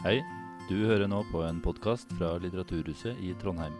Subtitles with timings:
[0.00, 0.22] Hei,
[0.70, 3.74] du hører nå på en podkast fra Litteraturhuset i Trondheim.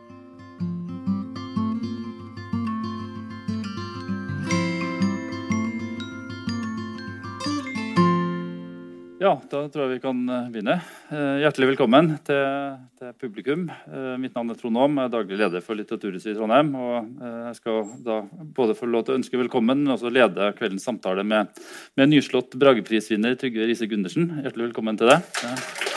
[9.21, 10.79] Ja, da tror jeg vi kan eh, begynne.
[11.09, 13.67] Eh, Hjertelig velkommen til, til publikum.
[13.89, 16.73] Eh, Mitt navn er Trond Aam, jeg er daglig leder for Litteraturhuset i Trondheim.
[16.77, 18.23] og Jeg skal da
[18.61, 21.53] både få lov til å ønske velkommen, men også lede kveldens samtale med,
[21.97, 24.29] med nyslått Brageprisvinner Trygve Riise Gundersen.
[24.41, 25.90] Hjertelig velkommen til deg.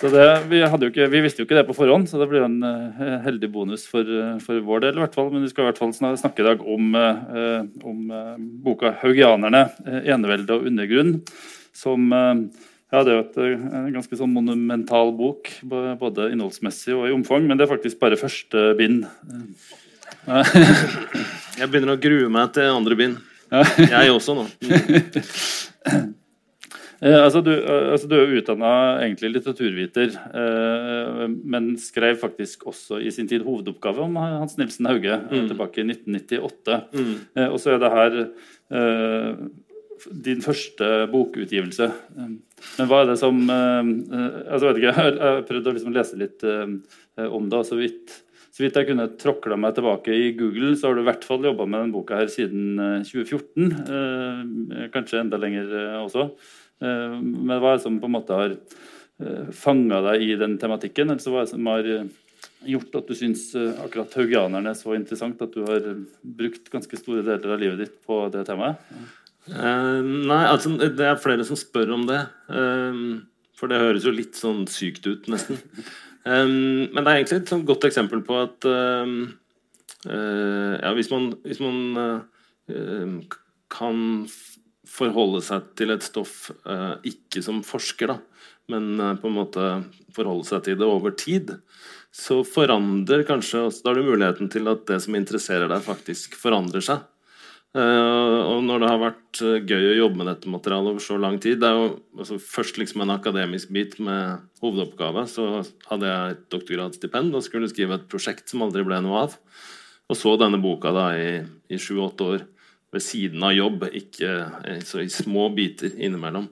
[0.00, 3.18] Det, vi, ikke, vi visste jo ikke det på forhånd, så det blir en uh,
[3.20, 4.96] heldig bonus for, uh, for vår del.
[4.96, 5.28] i hvert fall.
[5.32, 7.98] Men vi skal i hvert fall snakke i dag om, uh, om
[8.64, 9.66] boka 'Haugianerne
[10.00, 11.20] enevelde og undergrunn'.
[11.76, 17.44] Som ja, det er jo en ganske sånn monumental bok, både innholdsmessig og i omfang.
[17.46, 19.04] Men det er faktisk bare første bind.
[21.60, 23.20] Jeg begynner å grue meg til andre bind.
[23.78, 24.48] Jeg også nå.
[27.02, 28.70] Eh, altså, du, eh, altså, du er utdanna
[29.00, 35.08] egentlig litteraturviter, eh, men skrev faktisk også i sin tid hovedoppgave om Hans Nilsen Hauge
[35.14, 35.48] eh, Mm.
[35.48, 36.80] tilbake i 1998.
[36.92, 37.14] Mm.
[37.36, 38.18] Eh, og så er det her
[38.76, 39.34] eh,
[40.12, 41.88] din første bokutgivelse.
[42.18, 46.44] Men hva er det som altså, vet ikke, Jeg har- prøvd å liksom lese litt
[46.44, 47.58] om det.
[47.58, 51.00] og så vidt så vidt jeg kunne tråkla meg tilbake i Google, så har du
[51.02, 53.70] i hvert fall jobba med denne boka her siden eh, 2014.
[53.88, 56.30] eh, Kanskje enda lenger eh, også.
[56.80, 58.56] Eh, Men hva er det som på en måte har
[59.52, 61.10] fanga deg i den tematikken?
[61.12, 62.06] Eller hva er det som har eh,
[62.72, 66.70] gjort at du syns eh, akkurat haugianerne er så interessant at du har eh, brukt
[66.72, 68.80] ganske store deler av livet ditt på det temaet?
[69.50, 70.00] Eh,
[70.30, 72.20] nei, altså det er flere som spør om det.
[72.52, 73.02] Eh,
[73.60, 75.60] for det høres jo litt sånn sykt ut, nesten.
[76.24, 79.14] Eh, men det er egentlig et sånn godt eksempel på at eh,
[80.08, 83.38] eh, Ja, hvis man, hvis man eh, eh,
[83.72, 84.26] kan
[84.90, 88.18] forholde seg til et stoff eh, ikke som forsker, da,
[88.72, 89.68] men eh, på en måte
[90.16, 91.54] forholde seg til det over tid,
[92.10, 96.82] så forandrer kanskje Da har du muligheten til at det som interesserer deg, faktisk forandrer
[96.82, 97.06] seg.
[97.70, 101.36] Eh, og når det har vært gøy å jobbe med dette materialet over så lang
[101.38, 101.84] tid Det er jo
[102.18, 105.26] altså, først liksom en akademisk bit med hovedoppgave.
[105.30, 105.46] Så
[105.86, 109.38] hadde jeg et doktorgradsstipend og skulle skrive et prosjekt som aldri ble noe av.
[110.10, 112.48] Og så denne boka da i sju-åtte år
[112.90, 114.30] ved siden av jobb, ikke
[114.66, 116.48] eh, så i små biter innimellom.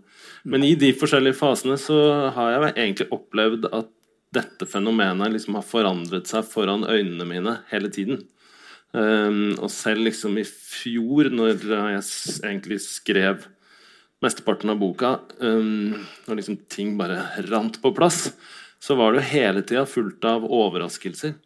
[0.48, 1.98] Men i de forskjellige fasene så
[2.34, 3.90] har jeg egentlig opplevd at
[4.34, 8.22] dette fenomenet liksom har forandret seg foran øynene mine hele tiden.
[8.92, 12.04] Um, og selv liksom i fjor, når jeg
[12.44, 13.44] egentlig skrev
[14.24, 18.30] mesteparten av boka, um, når liksom ting bare rant på plass,
[18.80, 21.36] så var det jo hele tida fullt av overraskelser.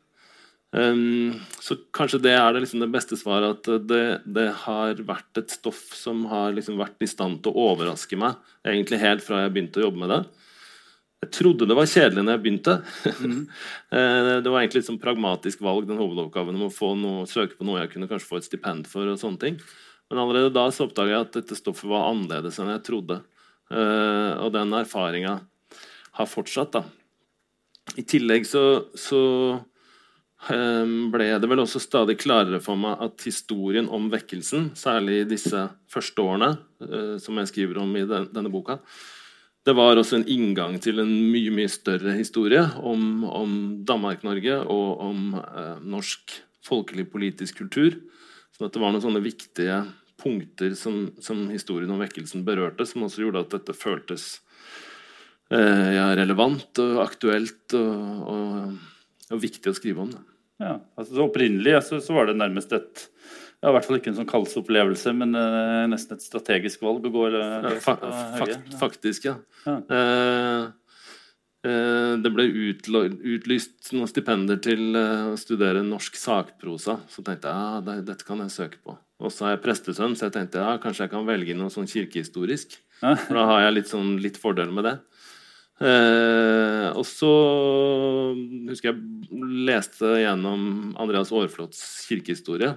[0.73, 5.43] Um, så kanskje det er det, liksom det beste svaret, at det, det har vært
[5.43, 9.43] et stoff som har liksom vært i stand til å overraske meg, egentlig helt fra
[9.43, 10.23] jeg begynte å jobbe med det.
[11.23, 12.73] Jeg trodde det var kjedelig når jeg begynte.
[13.23, 13.43] Mm.
[14.43, 17.67] det var egentlig et sånn pragmatisk valg, den hovedoppgaven om å få noe, søke på
[17.69, 19.07] noe jeg kunne kanskje få et stipend for.
[19.07, 19.61] og sånne ting.
[20.11, 23.21] Men allerede da så oppdaga jeg at dette stoffet var annerledes enn jeg trodde.
[23.73, 25.37] Uh, og den erfaringa
[26.19, 26.75] har fortsatt.
[26.75, 26.83] da.
[27.97, 28.65] I tillegg så,
[28.99, 29.21] så
[29.55, 29.63] eh,
[30.43, 35.69] ble det vel også stadig klarere for meg at historien om vekkelsen, særlig i disse
[35.91, 38.81] første årene, eh, som jeg skriver om i denne boka,
[39.63, 43.53] det var også en inngang til en mye mye større historie om, om
[43.87, 46.35] Danmark-Norge og om eh, norsk
[46.67, 47.95] folkelig politisk kultur.
[48.51, 49.85] Så det var noen sånne viktige
[50.23, 54.27] punkter som, som historien om vekkelsen berørte, som også gjorde at dette føltes
[55.51, 58.75] eh, ja, relevant og aktuelt og, og,
[59.33, 60.13] og viktig å skrive om.
[60.13, 60.23] Det.
[60.63, 63.09] Ja, altså så Opprinnelig så, så var det nærmest et
[63.63, 67.13] ja, i hvert fall ikke en sånn kallsopplevelse, men uh, nesten et strategisk valg å
[67.15, 67.95] gå Ja, fa
[68.41, 69.37] fakt, faktisk, ja.
[69.63, 69.77] Ja.
[69.87, 70.65] Uh,
[71.63, 72.49] uh, det ble
[73.37, 76.99] utlyst noen stipender til å studere norsk sakprosa.
[77.07, 78.97] Så tenkte jeg ja, det, dette kan jeg søke på.
[79.23, 81.87] Og så er jeg prestesønn, så jeg tenkte ja, kanskje jeg kan velge noe sånn
[81.87, 82.81] kirkehistorisk.
[82.99, 84.97] For da har jeg litt, sånn, litt fordel med det.
[85.83, 87.33] Eh, og så
[88.69, 92.77] husker jeg leste gjennom Andreas Aarflots kirkehistorie.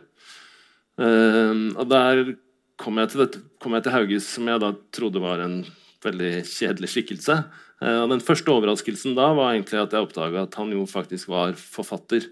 [0.97, 2.35] Eh, og der
[2.81, 5.59] kom jeg, dette, kom jeg til Hauges, som jeg da trodde var en
[6.05, 7.37] veldig kjedelig skikkelse.
[7.83, 11.29] Eh, og Den første overraskelsen da var egentlig at jeg oppdaga at han jo faktisk
[11.33, 12.27] var forfatter.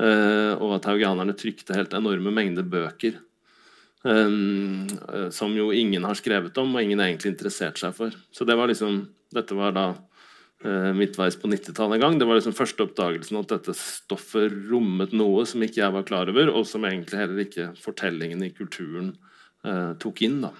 [0.00, 3.20] Eh, og at haugianerne trykte helt enorme mengder bøker.
[4.02, 8.10] eh, som jo ingen har skrevet om, og ingen egentlig interesserte seg for.
[8.34, 9.04] Så det var liksom,
[9.36, 9.86] Dette var da
[10.64, 12.18] eh, midtveis på 90-tallet en gang.
[12.20, 16.32] Det var liksom første oppdagelsen at dette stoffet rommet noe som ikke jeg var klar
[16.32, 19.14] over, og som egentlig heller ikke fortellingen i kulturen
[19.66, 20.40] eh, tok inn.
[20.44, 20.54] da.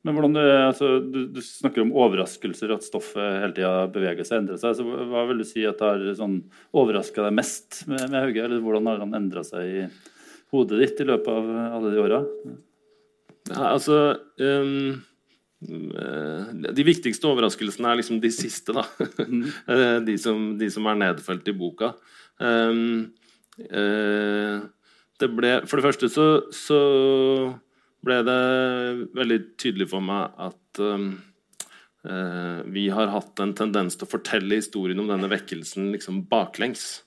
[0.00, 4.38] Men hvordan du, altså, du, du, snakker om overraskelser, at stoffet hele tida beveger seg
[4.38, 4.78] og endrer seg.
[4.78, 6.38] Så hva vil du si at har sånn,
[6.72, 8.46] overraska deg mest med, med, Hauge?
[8.46, 9.84] Eller hvordan har han endra seg i
[10.54, 12.22] hodet ditt i løpet av alle de åra?
[13.50, 13.98] Ja, altså
[14.40, 15.00] um,
[15.60, 18.86] De viktigste overraskelsene er liksom de siste, da.
[19.20, 19.48] Mm.
[20.08, 21.92] de, som, de, som, er nedfelt i boka.
[22.40, 23.10] Um,
[23.68, 24.62] uh,
[25.20, 26.26] det ble For det første så,
[26.56, 26.78] så
[28.00, 28.40] ble det
[29.16, 31.10] veldig tydelig for meg at um,
[32.08, 37.02] uh, vi har hatt en tendens til å fortelle historien om denne vekkelsen liksom baklengs.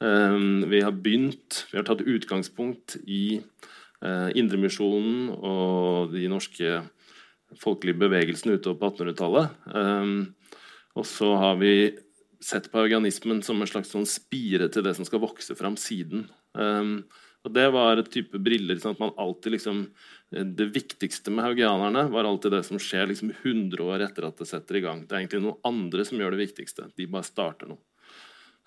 [0.00, 3.42] Um, vi har begynt, vi har tatt utgangspunkt i
[4.00, 6.80] uh, Indremisjonen og de norske
[7.58, 9.56] folkelige bevegelsene utover på 1800-tallet.
[9.74, 10.14] Um,
[10.98, 11.74] og så har vi
[12.40, 16.28] sett på organismen som en slags sånn spire til det som skal vokse fram siden.
[16.56, 17.02] Um,
[17.44, 18.76] og Det var et type briller.
[18.76, 19.88] sånn at man alltid liksom,
[20.32, 24.36] eh, Det viktigste med haugianerne var alltid det som skjer liksom 100 år etter at
[24.36, 25.06] det setter i gang.
[25.06, 26.92] Det er egentlig noen andre som gjør det viktigste.
[26.96, 27.78] De bare starter noe.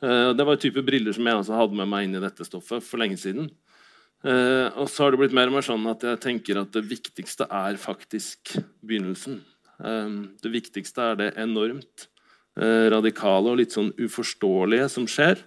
[0.01, 2.83] Uh, det var et type briller som jeg hadde med meg inn i dette stoffet
[2.83, 3.51] for lenge siden.
[4.23, 6.85] Uh, og så har det blitt mer og mer sånn at jeg tenker at det
[6.87, 8.55] viktigste er faktisk
[8.85, 9.41] begynnelsen.
[9.83, 12.09] Uh, det viktigste er det enormt
[12.53, 15.39] radikale og litt sånn uforståelige som skjer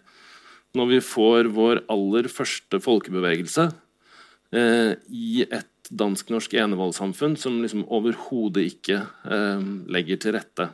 [0.74, 3.68] når vi får vår aller første folkebevegelse
[4.58, 8.98] eh, i et dansk-norsk enevoldssamfunn som liksom overhodet ikke
[9.86, 10.66] legger til rette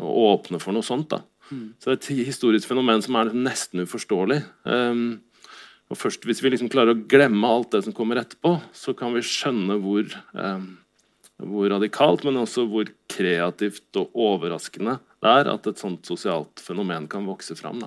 [0.00, 1.12] og åpner for noe sånt.
[1.12, 1.20] da.
[1.50, 1.74] Mm.
[1.80, 4.40] Så det er et historisk fenomen som er nesten uforståelig.
[4.64, 5.20] Um,
[5.88, 9.14] og først Hvis vi liksom klarer å glemme alt det som kommer etterpå, så kan
[9.16, 10.04] vi skjønne hvor,
[10.36, 10.66] eh,
[11.40, 17.08] hvor radikalt, men også hvor kreativt og overraskende det er at et sånt sosialt fenomen
[17.10, 17.80] kan vokse fram.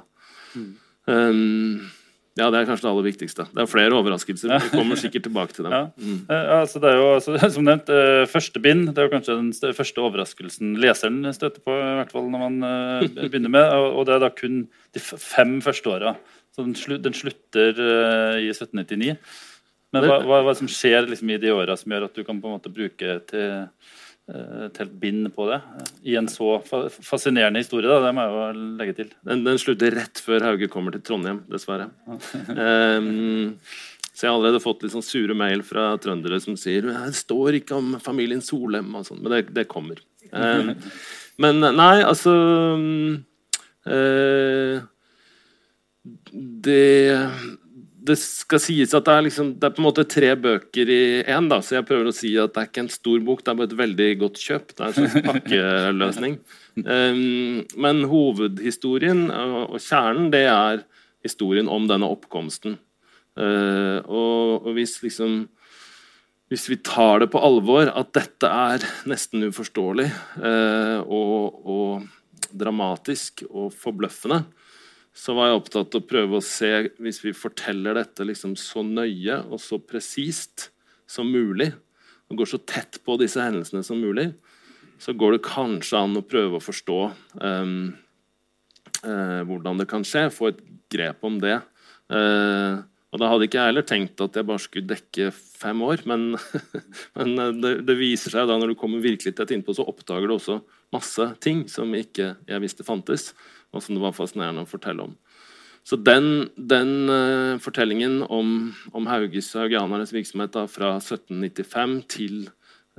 [0.51, 0.71] Mm.
[1.07, 1.91] Um,
[2.39, 3.45] ja, Det er kanskje det aller viktigste.
[3.51, 4.47] Det er flere overraskelser.
[4.49, 5.71] men Vi kommer sikkert tilbake til dem.
[5.77, 5.87] Ja.
[5.99, 6.19] Mm.
[6.29, 9.37] Ja, altså det er jo, altså, som nevnt, uh, første bind det er jo kanskje
[9.37, 11.75] den første overraskelsen leseren støter på.
[11.75, 14.63] i hvert fall når man uh, begynner med, og, det er da kun
[14.95, 16.15] de fem første åra.
[16.51, 19.15] Så den, slu, den slutter uh, i 1799.
[19.91, 22.39] Men hva, hva, hva som skjer liksom, i de åra som gjør at du kan
[22.39, 23.67] på en måte bruke til
[24.31, 25.59] Eh, et helt bind på det.
[26.07, 29.13] I en så fascinerende historie, da, det må jeg jo legge til.
[29.27, 31.89] Den, den slutter rett før Hauge kommer til Trondheim, dessverre.
[32.07, 33.57] um,
[34.11, 37.57] så jeg har allerede fått litt sånn sure mail fra trøndere som sier det står
[37.61, 40.01] ikke om familien Solem og sånn, men det, det kommer.
[40.29, 40.75] Um,
[41.41, 42.35] men nei, altså
[42.77, 43.15] um,
[43.87, 44.83] uh,
[46.31, 46.81] Det
[48.01, 51.01] det skal sies at det er, liksom, det er, på en måte tre bøker i
[51.21, 51.49] én.
[51.61, 53.69] Så jeg prøver å si at det er ikke en stor bok, det er bare
[53.69, 54.73] et veldig godt kjøp.
[54.73, 56.37] Det er en slags pakkeløsning.
[56.81, 60.85] Um, men hovedhistorien og, og, kjernen, det er
[61.25, 62.79] historien om denne oppkomsten.
[63.37, 65.43] Uh, og, og hvis, liksom,
[66.51, 70.09] hvis vi tar det på alvor at dette er nesten uforståelig
[70.41, 74.41] uh, og, og dramatisk og forbløffende,
[75.11, 76.69] så var jeg opptatt av å prøve å se
[77.01, 80.69] Hvis vi forteller dette liksom så nøye og så presist
[81.11, 81.67] som mulig,
[82.31, 84.29] og går så tett på disse hendelsene som mulig,
[85.01, 86.99] så går det kanskje an å prøve å forstå
[87.43, 87.89] um,
[89.03, 90.29] uh, hvordan det kan skje.
[90.31, 90.61] Få et
[90.93, 91.57] grep om det.
[92.07, 92.79] Uh,
[93.11, 96.05] og Da hadde ikke jeg heller tenkt at jeg bare skulle dekke fem år.
[96.07, 96.29] Men,
[97.19, 100.37] men det, det, viser seg da når du kommer virkelig tett innpå, så oppdager du
[100.37, 100.61] også
[100.95, 103.33] masse ting som ikke jeg visste fantes
[103.71, 105.15] og som det var fascinerende å fortelle om.
[105.83, 112.35] Så den, den uh, fortellingen om, om Hauges haugianernes virksomhet da, fra 1795 til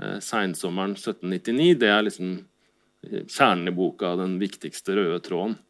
[0.00, 2.32] uh, seinsommeren 1799, det er liksom
[3.06, 5.60] eh, kjernen i boka, den viktigste røde tråden.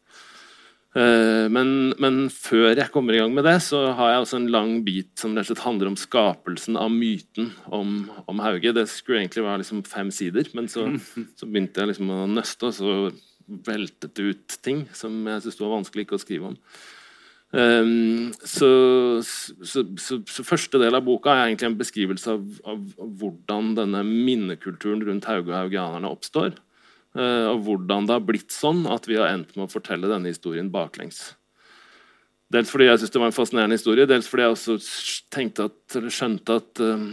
[0.93, 4.75] Men, men, før jeg kommer i gang med det, så har jeg også en lang
[4.85, 7.95] bit som handler om skapelsen av myten om,
[8.29, 8.75] om Hauge.
[8.77, 10.85] Det skulle egentlig være liksom fem sider, men så,
[11.41, 12.99] så begynte jeg liksom å nøste, og så
[13.47, 16.59] veltet ut ting som jeg syntes var vanskelig ikke å skrive om.
[17.53, 18.69] Um, så,
[19.21, 23.75] så, så, så, første del av boka er egentlig en beskrivelse av, av, av hvordan
[23.77, 26.57] denne minnekulturen rundt Hauge og haugianerne oppstår.
[27.13, 30.33] Uh, og hvordan det har blitt sånn at vi har endt med å fortelle denne
[30.33, 31.35] historien baklengs.
[32.53, 34.79] Dels fordi jeg syntes det var en fascinerende historie, dels fordi jeg også
[35.33, 37.11] tenkte at, eller skjønte at um,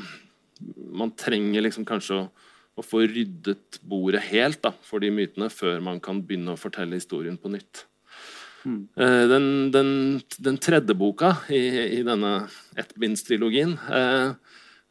[1.03, 2.24] man trenger liksom kanskje å
[2.79, 7.00] å få ryddet bordet helt da, for de mytene før man kan begynne å fortelle
[7.00, 7.86] historien på nytt.
[8.63, 8.81] Mm.
[8.95, 9.91] Den, den,
[10.43, 11.62] den, tredje boka i,
[12.00, 12.33] i denne
[12.79, 14.33] ettbindstrilogien eh,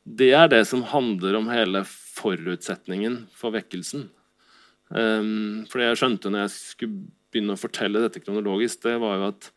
[0.09, 4.09] det er det som handler om hele forutsetningen for vekkelsen.
[4.89, 9.19] Um, for det jeg skjønte når jeg skulle begynne å fortelle dette kronologisk, det var
[9.19, 9.51] jo at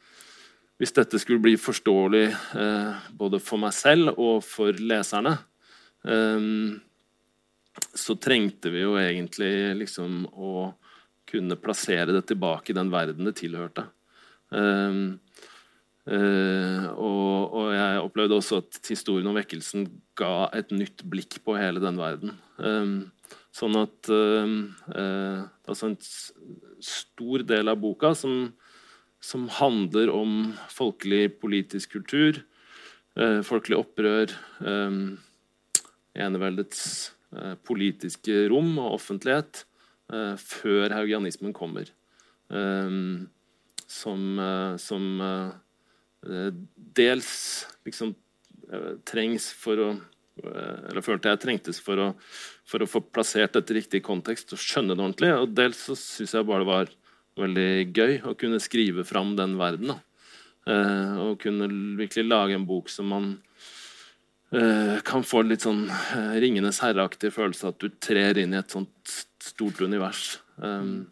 [0.81, 2.25] hvis dette skulle bli forståelig
[2.57, 5.35] eh, både for meg selv og for leserne,
[6.01, 6.81] um,
[7.94, 10.72] så trengte vi jo egentlig liksom å
[11.32, 13.86] kunne plassere det tilbake i den verden det tilhørte.
[14.51, 15.20] Um,
[16.10, 19.88] uh, og, og, jeg opplevde også at historien om vekkelsen
[20.20, 22.36] ga et nytt blikk på hele den verden.
[22.60, 23.12] Um,
[23.56, 25.98] sånn at um, uh, altså En
[26.82, 28.51] stor del av boka som,
[29.24, 32.42] som handler om folkelig politisk kultur,
[33.20, 34.36] uh, folkelig opprør,
[36.12, 36.82] eneveldets
[37.67, 39.65] politiske rom og offentlighet,
[40.13, 41.91] uh, før haugianismen kommer.
[42.51, 43.29] Um,
[43.91, 44.39] som,
[44.79, 45.03] som
[46.95, 47.31] dels
[47.83, 48.13] liksom
[49.07, 49.88] trengs for å
[50.41, 52.05] Eller følte jeg trengtes for å,
[52.63, 55.31] for å få plassert dette riktig i kontekst og skjønne det ordentlig.
[55.35, 56.93] Og dels så syns jeg bare det var
[57.43, 59.91] veldig gøy å kunne skrive fram den verden.
[60.71, 61.67] og kunne
[62.00, 63.27] virkelig lage en bok som man
[65.08, 69.13] kan få litt sånn uh, Ringenes herreaktig følelse at du trer inn i et sånt
[69.39, 70.41] stort univers.
[70.58, 71.05] Um,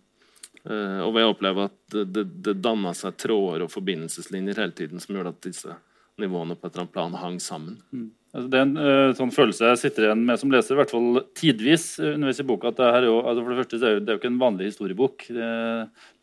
[0.65, 4.75] uh, og ved å oppleve at det, det, det danna seg tråder og forbindelseslinjer hele
[4.75, 5.77] tiden som gjorde at disse
[6.19, 7.79] nivåene på et eller annet plan hang sammen.
[7.95, 8.09] Mm.
[8.29, 10.91] Altså, det er en uh, sånn følelse jeg sitter igjen med som leser, i hvert
[10.93, 12.69] fall tidvis underveis i boka.
[12.69, 14.43] at det her er jo, altså For det første det er det jo ikke en
[14.43, 15.49] vanlig historiebok, det,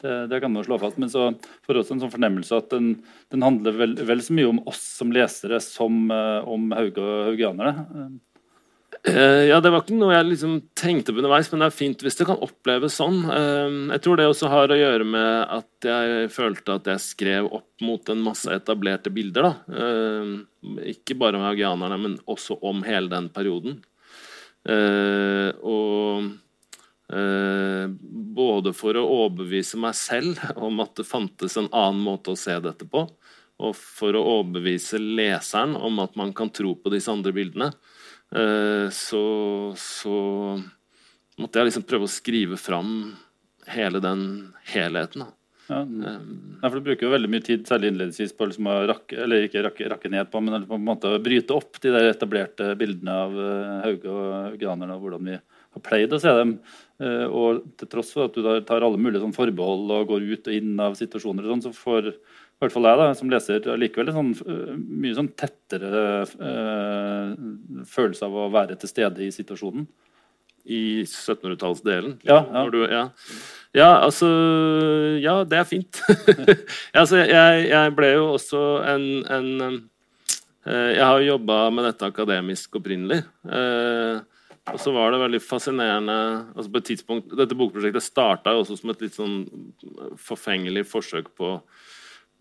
[0.04, 1.00] det, det kan man slå fast.
[1.02, 1.32] Men så
[1.66, 2.92] får også en sånn fornemmelse at den,
[3.34, 7.74] den handler vel, vel, så mye om oss som lesere som uh, om haugianere.
[9.06, 12.00] Uh, ja, Det var ikke noe jeg liksom tenkte på underveis, men det er fint
[12.02, 13.20] hvis det kan oppleves sånn.
[13.28, 17.50] Uh, jeg tror det også har å gjøre med at jeg følte at jeg skrev
[17.54, 19.46] opp mot en masse etablerte bilder.
[19.46, 19.52] da.
[19.70, 23.78] Uh, ikke bare om haugianerne, men også om hele den perioden.
[25.62, 26.34] og
[28.36, 32.56] både for å overbevise meg selv om at det fantes en annen måte å se
[32.64, 33.04] dette på,
[33.62, 37.70] og for å overbevise leseren om at man kan tro på disse andre bildene.
[38.34, 39.24] Eh, så,
[39.78, 40.18] så
[41.38, 42.92] måtte jeg liksom prøve å skrive fram
[43.70, 44.22] hele den
[44.72, 45.26] helheten.
[45.66, 49.18] Ja, um, for Du bruker jo veldig mye tid særlig innledningsvis på liksom å rakke,
[49.24, 52.12] eller ikke rakke, rakke, ned på, men på en måte å bryte opp de der
[52.12, 56.58] etablerte bildene av uh, Hauge og granerne og hvordan vi har pleid å se dem.
[56.96, 60.54] Og til tross for at du tar alle mulige sånn forbehold og går ut og
[60.56, 62.08] inn av situasjoner, og sånn, så får
[62.56, 67.34] i hvert fall jeg da, som leser likevel en sånn, eh, mye sånn tettere uh,
[67.84, 69.84] følelse av å være til stede i situasjonen.
[70.64, 72.14] I 1700-tallsdelen?
[72.26, 72.86] Ja, ja.
[72.90, 73.02] ja.
[73.76, 74.30] ja, altså
[75.20, 76.00] Ja, det er fint.
[77.00, 79.04] altså, jeg, jeg, ble jo også en,
[79.36, 79.52] en
[80.64, 83.20] uh, Jeg har jobba med dette akademisk opprinnelig.
[84.72, 86.16] Og så var det veldig fascinerende
[86.56, 89.42] altså på et tidspunkt, Dette bokprosjektet starta også som et litt sånn
[90.18, 91.58] forfengelig forsøk på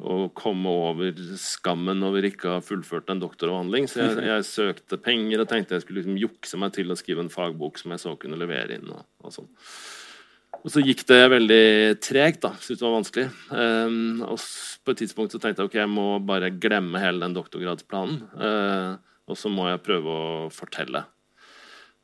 [0.03, 3.87] å komme over skammen over ikke å ha fullført en doktoravhandling.
[3.87, 7.23] Så jeg, jeg, søkte penger og tenkte jeg skulle liksom jukse meg til å skrive
[7.23, 8.91] en fagbok som jeg så kunne levere inn.
[8.91, 9.47] Og, og sånn.
[10.65, 11.65] Og så gikk det veldig
[12.03, 12.41] tregt.
[12.43, 13.25] da, Syntes det var vanskelig.
[13.53, 14.39] Um, og
[14.85, 18.23] på et tidspunkt så tenkte jeg ok, jeg må bare glemme hele den doktorgradsplanen.
[18.35, 18.95] Uh,
[19.29, 21.05] og så må jeg prøve å fortelle.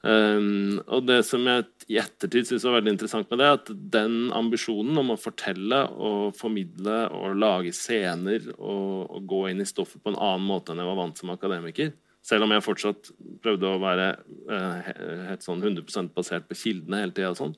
[0.02, 3.68] Um, og det som jeg i ettertid syns var veldig interessant med det, er at
[3.94, 9.68] den ambisjonen om å fortelle og formidle og lage scener og, og, gå inn i
[9.70, 11.92] stoffet på en annen måte enn jeg var vant som akademiker,
[12.26, 13.12] selv om jeg fortsatt
[13.46, 14.08] prøvde å være
[14.50, 14.94] uh,
[15.30, 17.54] helt sånn 100% basert på kildene hele tida, sånn,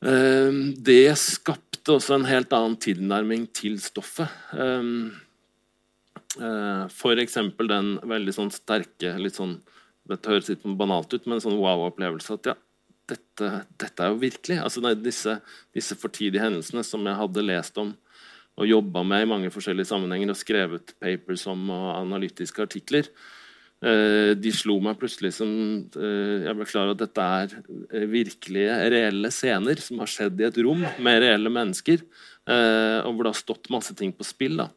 [0.00, 4.32] um, det skapte også en helt annen tilnærming til stoffet.
[4.56, 5.10] Um,
[6.94, 9.56] for eksempel den veldig sånn sterke, litt sånn
[10.10, 12.56] dette høres litt banalt ut, men en sånn wow-opplevelse at ja,
[13.10, 13.50] dette,
[13.80, 14.60] dette, er jo virkelig.
[14.62, 15.36] Altså disse,
[15.76, 17.94] disse, fortidige hendelsene som jeg hadde lest om
[18.60, 23.06] og jobba med i mange forskjellige sammenhenger og skrevet papers om og analytiske artikler,
[23.80, 25.52] eh, de slo meg plutselig som
[25.96, 27.54] eh, Jeg ble klar over at dette er
[27.94, 33.14] eh, virkelige, reelle scener som har skjedd i et rom med reelle mennesker, eh, og
[33.14, 34.60] hvor det har stått masse ting på spill.
[34.60, 34.68] da.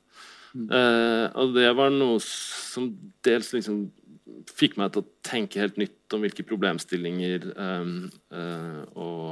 [0.54, 0.68] Mm.
[0.70, 2.92] Uh, og det var noe som
[3.26, 3.88] dels liksom
[4.50, 7.94] fikk meg til å tenke helt nytt om hvilke problemstillinger um,
[8.34, 9.28] uh, og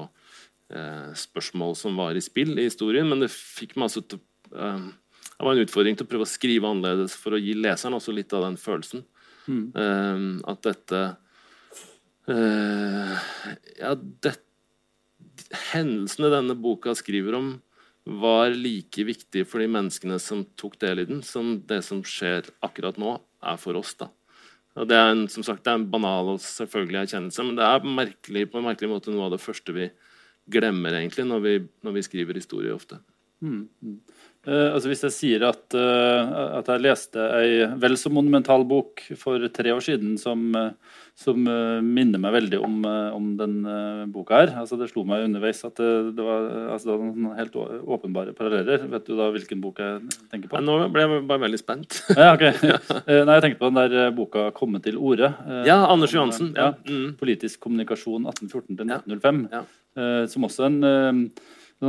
[0.73, 3.09] uh, spørsmål som var i spill i historien.
[3.09, 4.91] Men det fikk meg altså til um,
[5.21, 8.15] Det var en utfordring til å prøve å skrive annerledes for å gi leseren også
[8.15, 9.03] litt av den følelsen.
[9.49, 9.65] Mm.
[9.73, 11.01] Um, at dette
[12.29, 13.27] uh,
[13.79, 14.35] Ja, det,
[15.71, 17.51] hendelsene denne boka skriver om,
[18.05, 22.49] var like viktige for de menneskene som tok del i den, som det som skjer
[22.65, 23.93] akkurat nå, er for oss.
[23.97, 24.09] da.
[24.79, 27.65] Og det er en, som sagt, det er en banal og selvfølgelig erkjennelse, men det
[27.67, 29.89] er merkelig, på en merkelig måte noe av det første vi
[30.51, 33.01] glemmer egentlig når vi, når vi skriver historie ofte.
[33.43, 33.97] Mm, mm.
[34.41, 39.03] Uh, altså Hvis jeg sier at, uh, at, jeg leste ei vel så monumental bok
[39.21, 40.71] for tre år siden som, uh,
[41.13, 41.37] som
[41.85, 42.79] minner meg veldig om,
[43.13, 43.59] om den
[44.09, 48.87] boka her altså Det slo meg underveis at det, var altså, det helt åpenbare paralleller.
[48.89, 50.63] Vet du da hvilken bok jeg tenker på?
[50.65, 51.99] Nå ble jeg bare veldig spent.
[52.17, 52.47] ja, ok.
[53.11, 55.29] Nei, Jeg tenkte på den der boka 'Komme til orde'.
[55.67, 56.55] ja, Anders Johansen.
[56.57, 56.73] Ja.
[56.89, 57.13] Mm.
[57.21, 59.45] Politisk kommunikasjon 1814-1905.
[59.51, 59.65] Ja.
[60.25, 60.81] som også en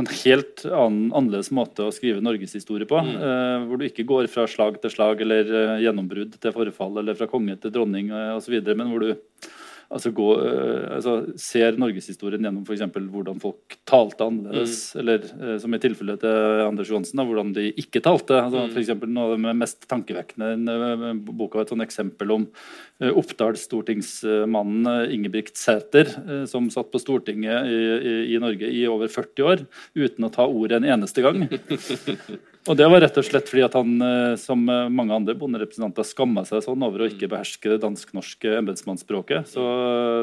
[0.01, 2.97] en helt annen, annerledes måte å skrive norgeshistorie på.
[2.97, 3.11] Mm.
[3.13, 7.17] Eh, hvor du ikke går fra slag til slag eller eh, gjennombrudd til forfall eller
[7.19, 9.51] fra konge til dronning eh, osv., men hvor du
[9.93, 12.83] altså, gå, uh, altså, ser norgeshistorien gjennom f.eks.
[13.13, 14.77] hvordan folk talte annerledes.
[14.93, 14.99] Mm.
[15.03, 18.39] Eller uh, som i tilfellet til Anders Johansen, da, hvordan de ikke talte.
[18.41, 18.73] Altså, mm.
[19.03, 25.11] For noe av det mest tankevekkende uh, boka var et sånt eksempel om uh, Oppdal-stortingsmannen
[25.13, 26.09] Ingebrigt Sæter,
[26.49, 29.65] som satt på Stortinget i, i, i Norge i over 40 år
[29.97, 31.45] uten å ta ordet en eneste gang.
[32.63, 36.45] Og det var rett og slett fordi at han, eh, som mange andre bonderepresentanter, skamma
[36.47, 39.49] seg sånn over å ikke beherske det dansk-norske embetsmannsspråket.
[39.51, 39.63] Så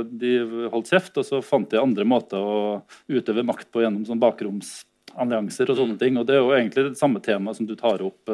[0.09, 0.39] de
[0.73, 2.81] holdt kjeft, og så fant de andre måter å
[3.13, 6.17] utøve makt på gjennom sånn bakromsallianser og sånne ting.
[6.17, 8.33] Og det er jo egentlig det samme temaet som du tar opp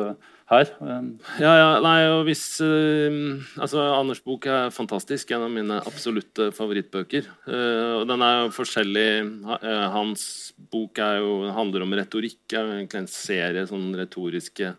[0.50, 0.69] her.
[1.43, 5.33] Ja, ja, nei, og hvis uh, Altså, Anders' bok er fantastisk.
[5.35, 7.26] En av mine absolutte favorittbøker.
[7.49, 9.09] Uh, og den er jo forskjellig.
[9.43, 10.26] Uh, hans
[10.73, 12.45] bok er jo, handler om retorikk.
[12.53, 14.75] er jo egentlig en serie sånn retoriske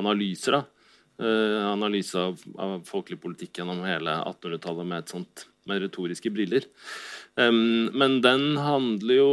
[0.00, 0.60] analyser.
[0.60, 0.64] da.
[1.20, 6.64] analyse av, av, folkelig politikk gjennom hele 1800-tallet med, et sånt, med retoriske briller.
[7.36, 9.26] Um, men den handler jo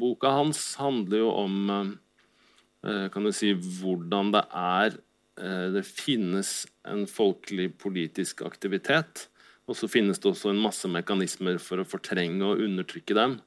[0.00, 1.96] Boka hans handler jo om
[2.80, 5.09] kan du si, hvordan det er Eh,
[5.40, 9.28] det finnes en folkelig politisk aktivitet.
[9.70, 13.38] Og så finnes det også en masse mekanismer for å fortrenge og undertrykke dem.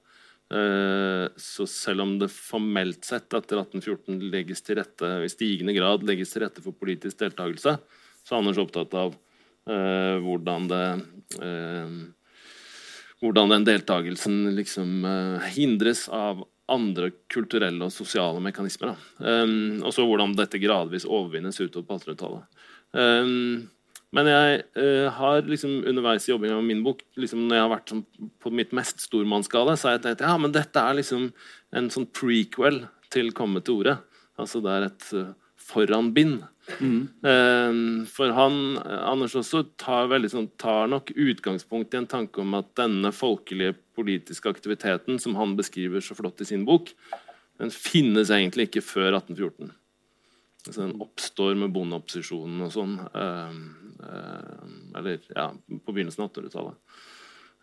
[0.54, 6.04] Eh, så selv om det formelt sett etter 1814 legges til rette, i stigende grad
[6.08, 7.78] legges til rette for politisk deltakelse,
[8.24, 9.16] så er Anders opptatt av
[9.68, 10.84] eh, hvordan det
[13.24, 15.06] hvordan den deltakelsen liksom
[15.56, 18.96] hindres av andre kulturelle og sosiale mekanismer.
[19.20, 22.64] Um, og så hvordan dette gradvis overvinnes utover på 1800-tallet.
[22.94, 23.70] Um,
[24.14, 27.74] men jeg uh, har liksom underveis i jobbinga med min bok, liksom når jeg har
[27.74, 28.04] vært sånn,
[28.44, 31.32] på mitt mest stormannsgale, så har jeg tenkt ja, men dette er liksom
[31.74, 33.98] en sånn prequel til 'Komme til orde'.
[34.40, 36.44] Altså det er et uh, foranbind.
[36.80, 37.02] Mm.
[37.26, 42.72] Uh, for han, Anders også, tar, sånn, tar, nok utgangspunkt i en tanke om at
[42.80, 46.94] denne folkelige politiske aktiviteten som han beskriver så flott i sin bok,
[47.62, 49.74] den finnes egentlig ikke før 1814.
[50.64, 52.96] Altså den oppstår med bondeopposisjonen og sånn.
[53.12, 53.52] Uh,
[54.04, 56.80] uh, eller ja, på begynnelsen av 1800-tallet.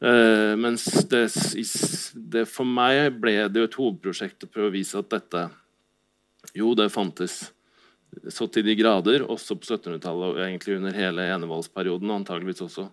[0.00, 1.26] Uh, mens det,
[2.32, 5.42] det, for meg ble det jo et hovedprosjekt å prøve å vise at dette
[6.56, 7.50] Jo, det fantes
[8.30, 12.88] så til de grader, også på 1700-tallet og egentlig under hele enevoldsperioden, antageligvis også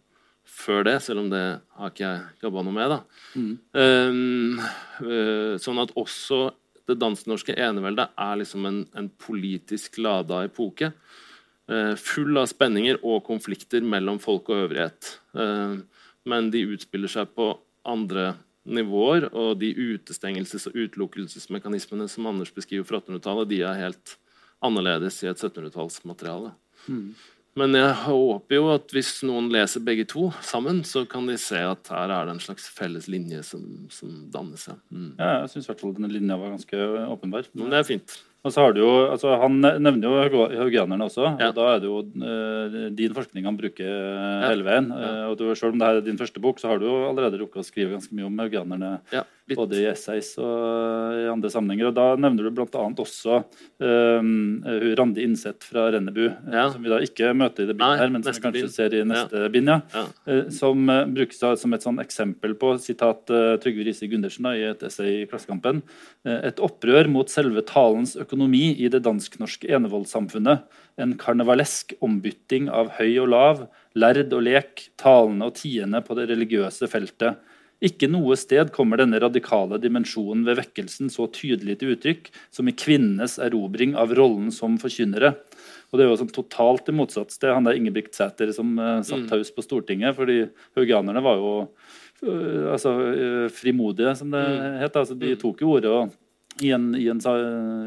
[0.48, 1.44] før det, selv om det
[1.78, 2.94] har ikke jeg jobba noe med.
[2.94, 3.00] da.
[3.36, 3.52] Mm.
[3.76, 4.62] Um,
[5.04, 6.48] uh, sånn at også
[6.88, 10.94] det dansk-norske eneveldet er liksom en, en politisk lada epoke.
[11.68, 15.18] Uh, full av spenninger og konflikter mellom folk og øvrighet.
[15.36, 15.84] Uh,
[16.28, 17.52] men de utspiller seg på
[17.88, 18.34] andre
[18.68, 24.18] nivåer, og de utestengelses- og utelukkelsesmekanismene som Anders beskriver fra 1800-tallet, de er helt
[24.66, 26.54] annerledes i et 1700-tallsmateriale.
[26.88, 27.10] Mm.
[27.58, 31.58] Men jeg håper jo at hvis noen leser begge to sammen, så kan de se
[31.58, 34.68] at her er det en slags felles linje som, som dannes.
[34.70, 35.12] Ja, mm.
[35.18, 37.50] ja jeg syns denne linja var ganske åpenbar.
[37.58, 38.20] Men det er fint.
[38.46, 41.26] Og så har du jo, altså Han nevner jo haugianerne også.
[41.40, 41.50] Ja.
[41.50, 44.92] og Da er det jo uh, din forskning han bruker uh, hele veien.
[44.94, 47.00] Uh, og du, Selv om det her er din første bok, så har du jo
[47.10, 48.94] allerede rukket å skrive ganske mye om haugianerne.
[49.14, 51.90] Ja, både i essays og i andre sammenhenger.
[51.90, 52.86] og Da nevner du bl.a.
[53.00, 53.42] også
[53.80, 56.26] Randi Innseth fra Rennebu,
[56.74, 58.74] som vi da ikke møter i det bindet her, men som vi kanskje bin.
[58.74, 59.52] ser i neste ja.
[59.54, 59.72] bind.
[59.72, 60.04] ja.
[60.52, 60.84] som
[61.16, 63.24] brukes da som et sånn eksempel på sitat
[63.64, 65.80] Trygve Riise Gundersen da, i et essay i Klassekampen.
[66.28, 70.68] et opprør mot selve talens økonomi økonomi i det dansk-norske enevoldssamfunnet.
[71.00, 76.28] En karnevalesk ombytting av høy og lav, lærd og lek, talende og tiende på det
[76.30, 77.40] religiøse feltet.
[77.78, 82.74] Ikke noe sted kommer denne radikale dimensjonen ved vekkelsen så tydelig til uttrykk som i
[82.74, 85.36] kvinnenes erobring av rollen som forkynnere.
[85.88, 89.00] Og Det er jo sånn totalt i motsats til han der Ingebrigt Sæter som uh,
[89.06, 89.30] satt mm.
[89.30, 90.18] taus på Stortinget.
[90.18, 91.52] fordi haugianerne var jo
[92.26, 94.80] uh, altså, uh, frimodige, som det mm.
[94.82, 94.98] het.
[94.98, 95.40] Altså, de mm.
[95.46, 96.18] tok jo ordet og
[96.64, 97.22] i en, i, en,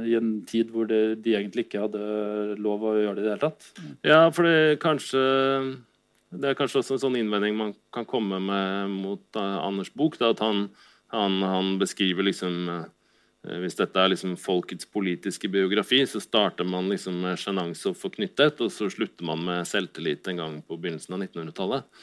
[0.07, 3.33] i en, tid hvor det, de egentlig ikke hadde lov å gjøre det i det
[3.35, 3.71] hele tatt.
[4.07, 5.25] Ja, for det, kanskje,
[6.37, 10.21] det er kanskje også en sånn innvending man kan komme med mot Anders' bok.
[10.21, 10.69] Da, at han,
[11.15, 12.69] han, han, beskriver liksom
[13.47, 17.99] Eh, hvis dette er liksom folkets politiske biografi, så starter man liksom med sjenanse og
[17.99, 22.03] forknyttet, og så slutter man med selvtillit en gang på begynnelsen av 1900-tallet.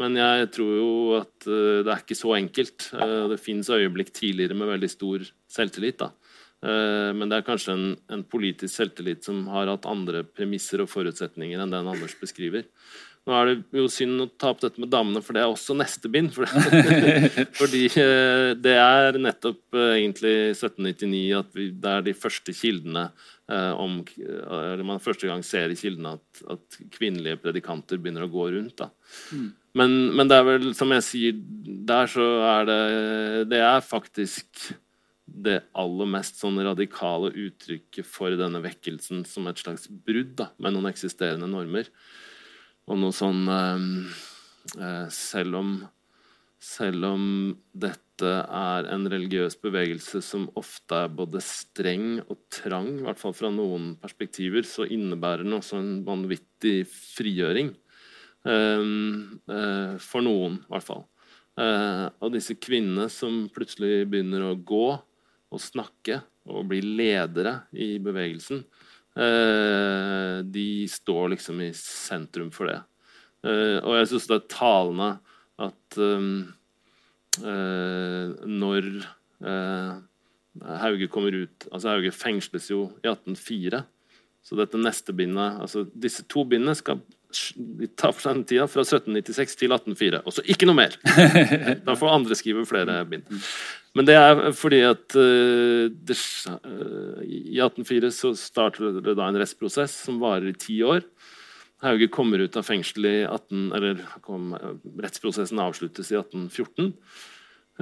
[0.00, 2.86] Men jeg tror jo at uh, det er ikke så enkelt.
[2.96, 6.00] Uh, det fins øyeblikk tidligere med veldig stor selvtillit.
[6.02, 6.12] da.
[6.62, 10.92] Uh, men det er kanskje en, en, politisk selvtillit som har hatt andre premisser og
[10.92, 12.68] forutsetninger enn den Anders beskriver.
[13.22, 15.76] Nå er det jo synd å ta opp dette med damene, for det er også
[15.78, 16.32] neste bind.
[16.34, 16.48] For
[17.60, 23.04] fordi eh, det er nettopp eh, egentlig 1799 at vi, det er de første kildene
[23.46, 28.32] eh, om Eller man første gang ser i kildene at, at kvinnelige predikanter begynner å
[28.32, 28.82] gå rundt.
[29.30, 29.48] Mm.
[29.78, 31.38] Men, men, det er vel, som jeg sier,
[31.92, 32.80] der så er det
[33.54, 34.72] Det er faktisk
[35.26, 40.74] det aller mest sånn radikale uttrykket for denne vekkelsen som et slags brudd da, med
[40.74, 41.88] noen eksisterende normer.
[42.90, 43.90] Og noe sånn ehm,
[44.78, 45.74] eh, selv, om,
[46.58, 47.26] selv om
[47.72, 53.34] dette er en religiøs bevegelse som ofte er både streng og trang, i hvert fall
[53.34, 57.72] fra noen perspektiver, så innebærer den også en vanvittig frigjøring.
[58.42, 58.84] Eh,
[59.54, 61.06] uh, for noen, i hvert fall.
[61.52, 64.86] Uh, og disse kvinnene som plutselig begynner å gå
[65.52, 68.64] og snakke og bli ledere i bevegelsen,
[69.12, 72.80] Eh, de står liksom i sentrum for det.
[73.44, 75.08] Eh, og jeg syns det er talende
[75.62, 76.48] at um,
[77.42, 78.86] når
[80.82, 83.82] Hauge kommer ut altså Hauge fengsles jo i 1804.
[84.42, 86.98] Så dette neste bindet, altså disse to bindene skal
[87.96, 90.22] ta for seg den tida fra 1796 til 1804.
[90.26, 90.96] Og så ikke noe mer!
[91.86, 93.28] Da får andre skrive flere bind.
[93.92, 96.16] Men det er fordi at uh, det,
[96.48, 101.04] uh, i 1804 så starter det da en rettsprosess som varer i ti år.
[101.82, 104.52] Hauge kommer ut av fengsel i 18, eller kom,
[105.02, 106.92] Rettsprosessen avsluttes i 1814.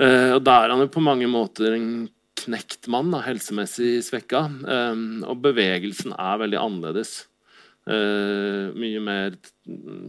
[0.01, 2.09] Uh, og Da er han jo på mange måter en
[2.41, 4.47] knekt mann, da, helsemessig svekka.
[5.29, 7.27] Og bevegelsen er veldig annerledes.
[7.85, 9.37] mye mer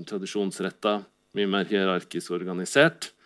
[0.07, 0.93] tradisjonsretta,
[1.35, 3.20] mye mer hierarkisk organisert eh,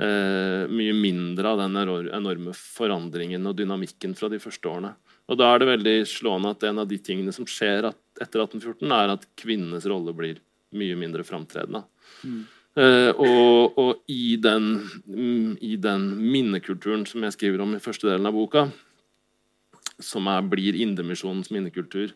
[0.00, 4.94] mye mindre av den enorme forandringen og dynamikken fra de første årene.
[5.30, 8.88] Og Da er det veldig slående at en av de tingene som skjer etter 1814,
[8.90, 10.40] er at kvinnenes rolle blir
[10.74, 11.84] mye mindre framtredende.
[12.24, 12.40] Mm.
[12.78, 14.72] Eh, og, og i, den,
[15.06, 18.68] mm, i, den, minnekulturen som jeg skriver om i første delen av boka,
[20.00, 22.14] som er, blir Indremisjonens minnekultur,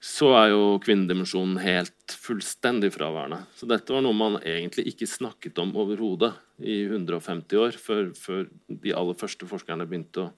[0.00, 3.42] så er jo kvinnedimensjonen helt fullstendig fraværende.
[3.52, 8.46] Så dette var noe man egentlig ikke snakket om overhodet i 150 år, før, før,
[8.68, 10.30] de aller første forskerne begynte å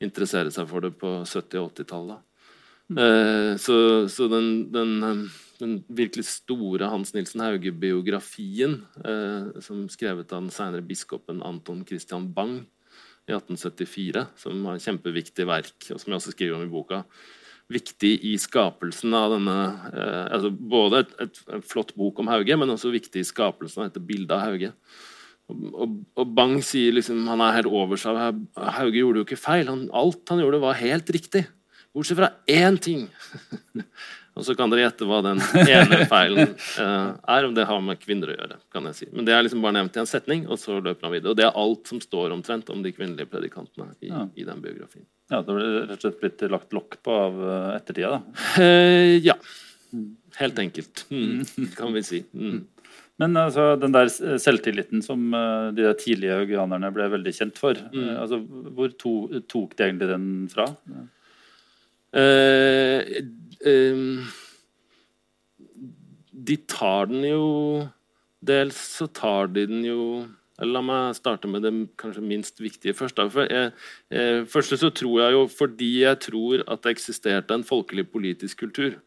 [0.00, 2.26] interessere seg for det på 70- og 80-tallet.
[2.90, 2.98] Mm.
[2.98, 3.76] Eh, så,
[4.10, 5.26] så den, den,
[5.60, 12.30] den, virkelig store Hans Nilsen Hauge-biografien, eh, som skrevet av den senere biskopen Anton Christian
[12.34, 12.64] Bang
[13.28, 17.04] i 1874, som var et kjempeviktig verk, og som jeg også skriver om i boka,
[17.70, 19.56] viktig i skapelsen av denne
[19.94, 23.84] eh, altså Både et, et, et, flott bok om Hauge, men også viktig i skapelsen
[23.84, 24.72] av dette bildet av Hauge.
[25.50, 28.18] Og, og, Bang sier liksom han er helt over seg.
[28.78, 29.68] Hauge gjorde jo ikke feil.
[29.70, 31.46] Han, alt han gjorde, var helt riktig.
[31.94, 33.08] Bortsett fra én ting.
[34.38, 37.46] Og så kan dere gjette hva den ene feilen uh, er.
[37.48, 38.58] Om det har med kvinner å gjøre.
[38.72, 39.08] kan jeg si.
[39.12, 41.34] Men det er liksom bare nevnt i en setning, og så løper han videre.
[41.34, 44.22] Og det er alt som står omtrent om de kvinnelige predikantene i, ja.
[44.38, 45.04] i den biografien.
[45.30, 48.16] Ja, Det ble rett og slett blitt lagt lokk på av uh, ettertida?
[48.16, 48.46] da?
[48.56, 49.36] Uh, ja.
[50.38, 52.22] Helt enkelt, mm, kan vi si.
[52.30, 52.62] Mm.
[53.20, 54.08] Men altså, den der
[54.40, 55.26] selvtilliten som
[55.76, 58.12] de der tidlige haugianerne ble veldig kjent for, mm.
[58.16, 58.40] altså,
[58.76, 59.14] hvor to,
[59.50, 60.66] tok de egentlig den fra?
[62.10, 63.04] Uh,
[66.32, 67.44] De tar den jo
[68.42, 70.00] Dels så tar de den jo
[70.64, 73.20] La meg starte med det kanskje minst viktige først.
[73.32, 73.70] For jeg,
[74.12, 78.60] jeg, først så tror jeg jo fordi jeg tror at det eksisterte en folkelig politisk
[78.66, 78.98] kultur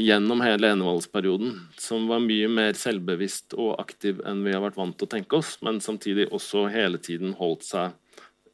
[0.00, 4.96] gjennom hele enevaldsperioden, som var mye mer selvbevisst og aktiv enn vi har vært vant
[4.98, 7.98] til å tenke oss, men samtidig også hele tiden holdt seg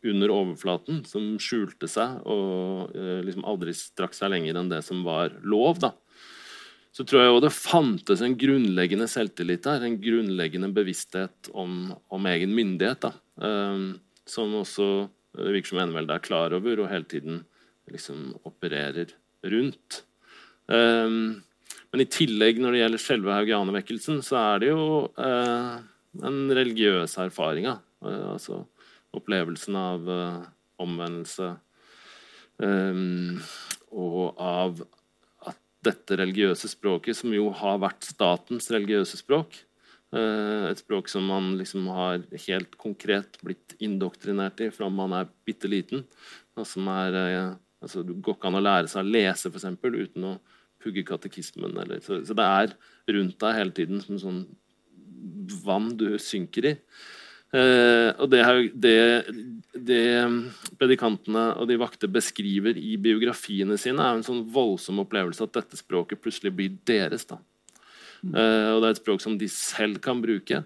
[0.08, 5.02] under overflaten, som skjulte seg og eh, liksom aldri strakk seg lenger enn det som
[5.06, 5.80] var lov.
[5.82, 5.92] da.
[6.94, 12.30] Så tror jeg jo det fantes en grunnleggende selvtillit der, en grunnleggende bevissthet om, om
[12.30, 13.92] egen myndighet, da, um,
[14.28, 14.88] som også
[15.38, 17.42] det virker som eneveldet er klar over og hele tiden
[17.92, 19.12] liksom opererer
[19.46, 20.02] rundt.
[20.68, 21.38] Um,
[21.92, 24.82] men i tillegg, når det gjelder selve haugianervekkelsen, så er det jo
[26.18, 27.78] den religiøse erfaringa.
[28.04, 28.60] Uh, altså,
[29.16, 30.44] opplevelsen av uh,
[30.78, 31.54] omvendelse
[32.60, 33.40] um,
[33.88, 34.84] og av
[35.48, 39.62] at dette religiøse språket, som jo har vært statens religiøse språk,
[40.08, 45.28] Eh, et språk som man liksom har helt konkret blitt indoktrinert i fra man er
[45.44, 46.06] bitte liten.
[46.64, 47.50] Som er, eh,
[47.82, 50.38] altså, det går ikke an å lære seg å lese for eksempel, uten å
[50.82, 51.76] pugge katekismen.
[51.82, 52.74] Eller, så, så, det er
[53.18, 54.42] rundt deg hele tiden som sånn
[55.64, 56.74] vann du synker i.
[57.48, 58.42] Eh, og det,
[58.76, 58.96] det,
[59.72, 60.02] det,
[60.76, 65.80] predikantene og de vakte beskriver i biografiene sine, er en sånn voldsom opplevelse at dette
[65.80, 67.24] språket plutselig blir deres.
[67.30, 67.40] da.
[68.26, 70.62] Eh, og det er et språk som de selv kan bruke.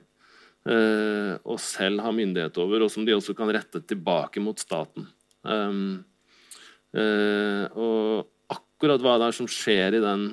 [0.63, 5.09] Eh, og selv har myndighet over, og som de også kan rette tilbake mot staten.
[5.43, 6.05] Um,
[6.95, 8.29] eh, og
[8.83, 10.27] akkurat hva det er som skjer i den,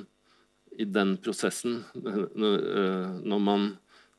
[0.81, 1.83] i den prosessen,
[3.29, 3.69] når man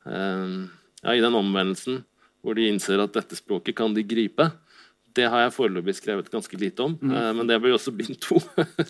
[0.06, 1.98] ja, I den omvendelsen
[2.40, 4.46] hvor de innser at dette språket kan de gripe,
[5.16, 6.96] det har jeg foreløpig skrevet ganske lite om.
[7.00, 7.14] Mm.
[7.14, 8.38] Uh, men det blir også bind to.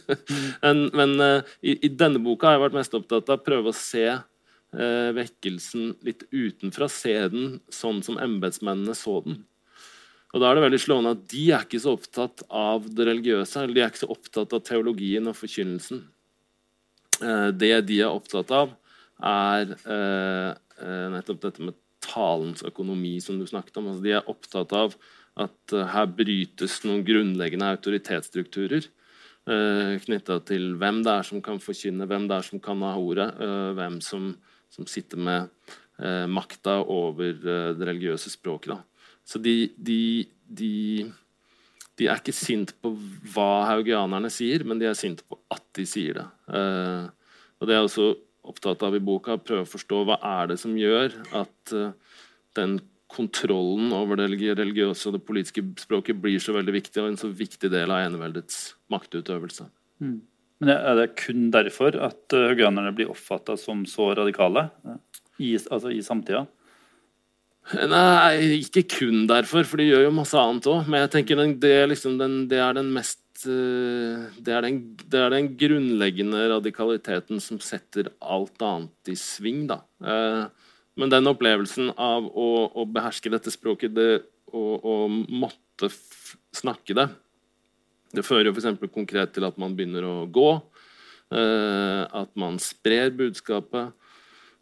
[0.64, 3.72] men, men uh, i, i, denne boka har jeg vært mest opptatt av å prøve
[3.72, 6.90] å se eh, vekkelsen litt utenfra.
[6.92, 9.40] Se den sånn som embetsmennene så den.
[10.31, 13.62] Og da er det veldig slående at De er ikke så opptatt av det religiøse,
[13.62, 16.05] eller de er ikke så opptatt av teologien og forkynnelsen.
[17.61, 18.71] det de er opptatt av,
[19.21, 19.75] er
[21.12, 23.90] nettopp dette med talens økonomi, som du snakket om.
[23.90, 24.95] Altså, de er opptatt av
[25.40, 32.09] at her brytes noen grunnleggende autoritetsstrukturer eh, knytta til hvem det er som kan forkynne,
[32.09, 33.29] hvem det er som kan ha ordet,
[33.77, 34.33] hvem som,
[34.73, 35.77] som, sitter med
[36.33, 38.73] makta over det religiøse språket.
[38.73, 39.00] Da.
[39.27, 40.73] Så de, de, de,
[41.99, 42.93] de, er ikke sint på
[43.35, 46.27] hva haugianerne sier, men de er sint på at de sier det.
[47.61, 48.13] og det er også
[48.51, 51.75] opptatt av i boka, prøve å forstå hva er det som gjør at
[52.59, 52.81] den
[53.11, 57.31] kontrollen over det religiøse og det politiske språket blir så veldig viktig, og en så
[57.35, 59.67] viktig del av eneveldets maktutøvelse.
[60.03, 60.21] Mm.
[60.61, 64.69] Men Er det kun derfor at uh, haugianerne blir oppfatta som så radikale
[65.41, 66.45] i, altså i samtida?
[67.71, 70.89] Nei, ikke kun derfor, for de gjør jo masse annet òg.
[70.91, 74.81] Men jeg tenker den, det, liksom den, det, er den mest uh, det er den,
[75.07, 79.81] det er den, grunnleggende radikaliteten som setter alt annet i sving, da.
[80.03, 80.51] Uh,
[80.99, 84.11] men den opplevelsen av å, å beherske dette språket, det
[84.51, 85.87] å måtte
[86.59, 87.07] snakke det,
[88.11, 88.81] det fører jo f.eks.
[88.91, 90.51] konkret til at man begynner å gå.
[91.31, 93.95] Eh, at man sprer budskapet.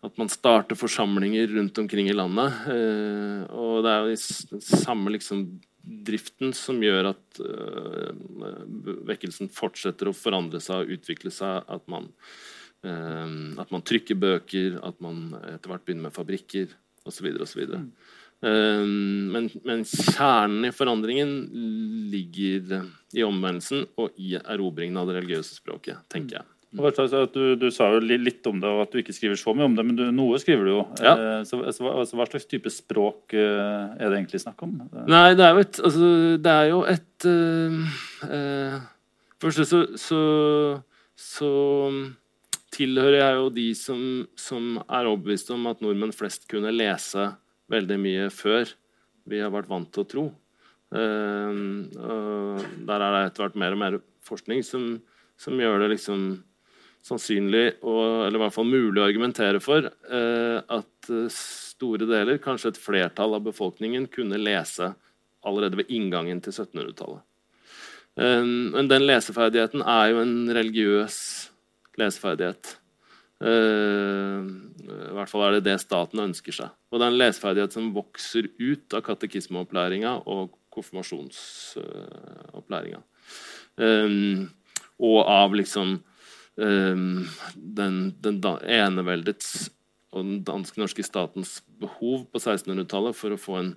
[0.06, 2.60] At man starter forsamlinger rundt omkring i landet.
[2.70, 4.18] Eh, og det er jo
[4.52, 5.42] den samme liksom,
[5.82, 8.12] driften som gjør at eh,
[9.08, 11.66] vekkelsen fortsetter å forandre seg og utvikle seg.
[11.66, 12.12] At man
[12.86, 16.70] Ehm, at man trykker bøker, at man etter hvert begynner med fabrikker
[17.08, 17.30] osv.
[17.42, 17.64] osv.
[18.38, 21.32] Men, men kjernen i forandringen
[22.12, 22.84] ligger
[23.18, 26.46] i omvendelsen og i erobringen av det religiøse språket, tenker jeg.
[26.68, 29.76] Du, du, sa jo litt om det, og at du ikke skriver så mye om
[29.76, 30.82] det, men du, noe skriver du jo.
[31.00, 31.14] Ja.
[31.48, 34.74] Så, så, så, så, Hva slags type språk eh, er det egentlig snakk om?
[35.08, 36.10] Nei, det er jo et, altså,
[36.44, 37.78] det er jo et uh,
[38.28, 38.76] uh,
[39.40, 40.20] Først så, så,
[41.16, 41.52] så
[42.74, 44.02] tilhører jeg jo de som,
[44.36, 47.30] som er overbevist om at nordmenn flest kunne lese
[47.72, 48.74] veldig mye før
[49.28, 50.26] vi har vært vant til å tro.
[50.92, 54.98] Uh, der er det etter hvert mer og mer forskning som,
[55.40, 56.28] som gjør det liksom
[57.08, 59.80] sannsynlig, og, eller i hvert fall mulig å argumentere for,
[60.12, 64.86] uh, at store deler, kanskje et flertall av befolkningen, kunne lese
[65.46, 67.22] allerede ved inngangen til 1700-tallet.
[68.18, 68.44] Uh,
[68.74, 71.16] men den leseferdigheten er jo en religiøs
[71.98, 72.64] leseferdighet.
[73.38, 76.68] I hvert fall er det det staten ønsker seg.
[76.90, 80.42] Og det er en leseferdighet som vokser ut av katekismeopplæringa og
[80.74, 83.00] konfirmasjonsopplæringa.
[84.98, 86.02] Og av liksom
[86.58, 89.68] den, den eneveldets
[90.10, 93.70] og den dansk-norske statens behov på 1600-tallet for å få en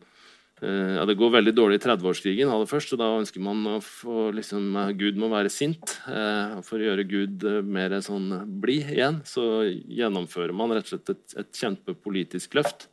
[0.62, 3.80] Eh, ja, Det går veldig dårlig i 30-årskrigen aller først, og da ønsker man å
[3.82, 5.98] få liksom, eh, Gud må være sint.
[6.06, 8.30] Eh, for å gjøre Gud mer sånn
[8.62, 12.88] blid igjen, så gjennomfører man rett og slett et, et kjempepolitisk løft.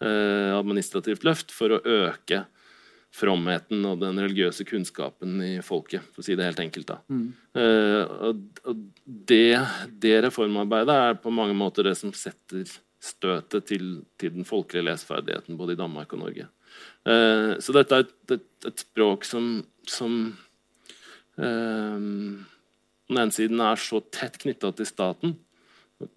[0.00, 2.46] administrativt løft for å øke
[3.14, 6.92] fromheten og den religiøse kunnskapen i folket, for å si det helt enkelt.
[7.10, 7.24] Mm.
[7.58, 8.04] Uh,
[8.70, 9.58] og det,
[10.02, 12.70] det, reformarbeidet er på mange måter det som setter
[13.00, 16.46] støtet til, til den folkelige leseferdigheten både i Danmark og Norge.
[17.02, 19.52] Uh, så dette er et, et, et språk som,
[19.90, 20.20] som
[21.40, 21.98] uh,
[23.10, 25.32] på den ene siden er så tett knytta til staten,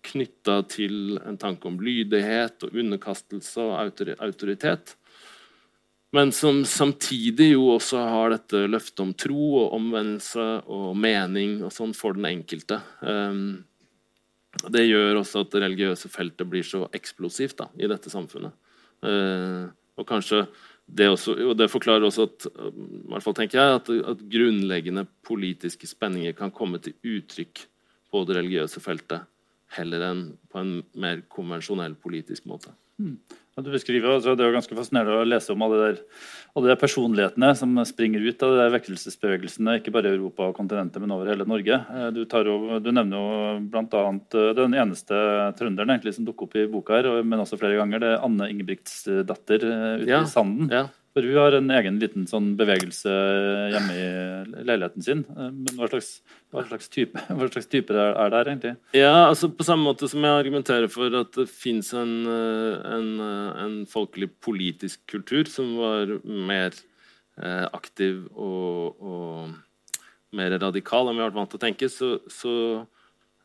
[0.06, 4.94] knytta til en tanke om lydighet og underkastelse og autoritet,
[6.14, 11.74] men som samtidig jo også har dette løftet om tro og omvendelse og mening og
[11.74, 12.78] sånn for den enkelte.
[13.02, 13.64] Um,
[14.70, 18.54] det gjør også at det religiøse feltet blir så eksplosivt da, i dette samfunnet.
[19.04, 20.44] Uh, og kanskje
[20.86, 25.06] det, også, og det forklarer også at, i hvert fall tenker jeg, at, at, grunnleggende
[25.26, 27.66] politiske spenninger kan komme til uttrykk
[28.14, 29.26] på det religiøse feltet
[29.74, 32.76] heller enn på en mer konvensjonell politisk måte.
[33.02, 33.18] Mm.
[33.62, 36.00] Du beskriver, altså, Det er jo ganske fascinerende å lese om alle, der,
[36.58, 41.02] alle de personlighetene som springer ut av de vekkelsesbevegelsene, ikke bare i Europa og kontinentet,
[41.04, 41.78] men over hele Norge.
[41.78, 44.04] Eh, du, jo, du nevner jo bl.a.
[44.10, 45.22] Eh, den eneste
[45.60, 48.02] trønderen egentlig som dukker opp i boka, her, men også flere ganger.
[48.02, 50.74] Det er Anne Ingebrigtsdatter eh, ute ja, i Sanden.
[50.74, 50.88] Ja.
[51.14, 53.12] For hun har en egen liten sånn bevegelse
[53.70, 55.22] hjemme i leiligheten sin.
[55.30, 56.10] Eh, men hva slags,
[56.54, 58.74] hva slags, type, hva slags type er det her, egentlig?
[58.98, 63.12] Ja, altså På samme måte som jeg argumenterer for at det fins en, eh, en,
[63.22, 66.76] eh, en, folkelig politisk kultur som var mer
[67.74, 69.54] aktiv og, og,
[70.38, 72.54] mer radikal enn vi har vært vant til å tenke, så, så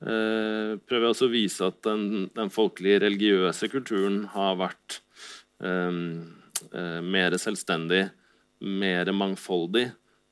[0.05, 5.01] eh, prøver jeg også å vise at den, den folkelige religiøse kulturen har vært
[5.65, 6.03] eh,
[7.05, 8.07] mer selvstendig,
[8.61, 9.87] mer mangfoldig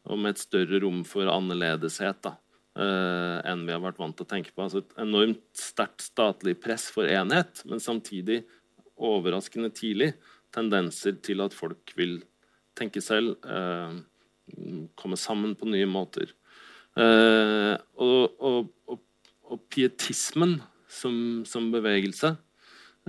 [0.06, 2.36] og med et større rom for annerledeshet da,
[2.78, 4.62] eh, enn vi har vært vant til å tenke på.
[4.62, 8.44] Altså et enormt sterkt statlig press for enhet, men samtidig
[8.96, 10.14] overraskende tidlig
[10.54, 12.20] tendenser til at folk vil
[12.78, 13.98] tenke selv, eh,
[14.96, 16.30] komme sammen på nye måter.
[16.96, 19.00] Eh, og, og, og,
[19.50, 22.30] og, pietismen som, som bevegelse,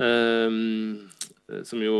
[0.02, 0.58] eh,
[1.64, 2.00] som jo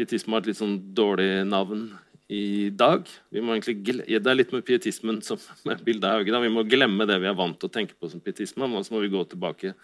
[0.00, 1.90] pietisme har et litt sånn dårlig navn
[2.30, 3.08] i dag.
[3.30, 6.42] Vi må egentlig Det er litt med pietismen som med bildet er.
[6.46, 8.94] Vi må glemme det vi er vant til å tenke på som pietisme, og så
[8.94, 9.74] må vi gå tilbake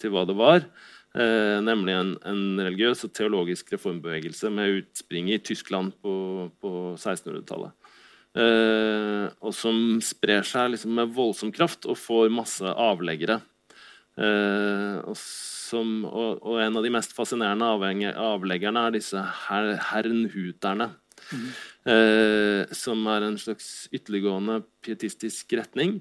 [0.00, 0.66] til hva det var.
[1.14, 6.14] Eh, nemlig en, en, religiøs og teologisk reformbevegelse med utspring i Tyskland på,
[6.58, 7.72] på 1600-tallet.
[8.34, 13.38] Eh, og som sprer seg liksom med voldsom kraft og får masse avleggere.
[14.18, 15.14] Eh, og
[15.64, 17.66] som, og, og, en av de mest fascinerende
[18.20, 20.90] avleggerne er disse her, herrenhuterne.
[21.32, 21.46] Mm.
[21.94, 25.98] Eh, som er en slags ytterliggående pietistisk retning.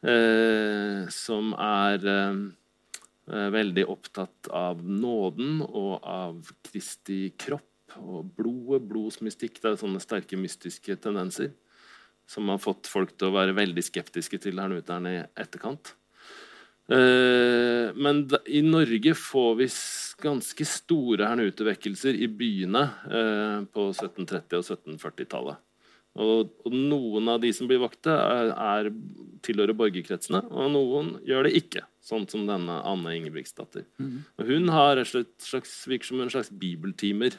[0.00, 8.86] Eh, som er eh, veldig opptatt av nåden og av Kristi kropp og blodet.
[8.90, 9.58] Blodsmystikk.
[9.60, 11.52] Det er sånne sterke mystiske tendenser
[12.30, 15.96] som har fått folk til å være veldig skeptiske til hernhuterne i etterkant.
[16.90, 19.68] Eh, men i Norge får vi
[20.20, 25.60] ganske store hernutevekkelser i byene eh, på 1730- og 1740-tallet.
[26.18, 28.88] Og, og, noen av de som blir vakte, er, er,
[29.46, 31.84] tilhører borgerkretsene, og noen gjør det ikke.
[32.02, 33.84] Sånn som denne Anne Ingebrigtsdatter.
[34.00, 34.24] Mm.
[34.48, 35.12] hun har et
[35.44, 37.36] slags, virker som en slags bibeltimer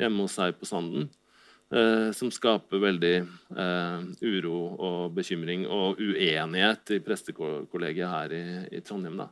[0.00, 1.10] hjemme hos seg på Sanden.
[1.72, 3.14] Eh, som skaper veldig
[3.56, 8.44] eh, uro og bekymring og uenighet i prestekollegiet her i,
[8.76, 9.16] i Trondheim.
[9.22, 9.30] Da.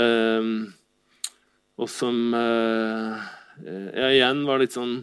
[0.00, 0.48] Eh,
[1.80, 4.98] og som jeg igjen var litt sånn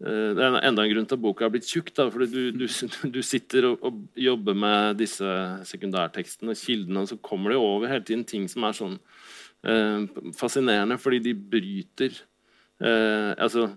[0.00, 1.90] det er enda en grunn til at boka er blitt tjukk.
[1.94, 5.34] Da, fordi du, du, du sitter og, og, jobber med disse
[5.68, 10.08] sekundærtekstene og kildene, og så kommer det over hele tiden ting som er sånn eh,
[10.40, 13.68] fascinerende, fordi de bryter eh, altså,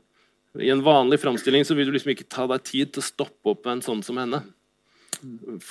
[0.62, 3.70] i en vanlig framstilling vil du liksom ikke ta deg tid til å stoppe opp
[3.72, 4.44] en sånn som henne.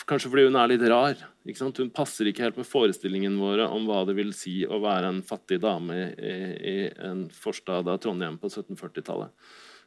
[0.08, 1.18] Kanskje fordi hun er litt rar.
[1.44, 5.20] Hun passer ikke helt med forestillingen våre om hva det vil si å være en
[5.26, 6.32] fattig dame i,
[6.72, 9.30] i en forstad av Trondheim på 1740-tallet.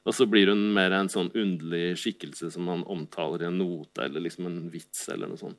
[0.05, 4.05] Og så blir hun mer en sånn underlig skikkelse som man omtaler i en note
[4.05, 5.07] eller liksom en vits.
[5.09, 5.57] eller noe sånt.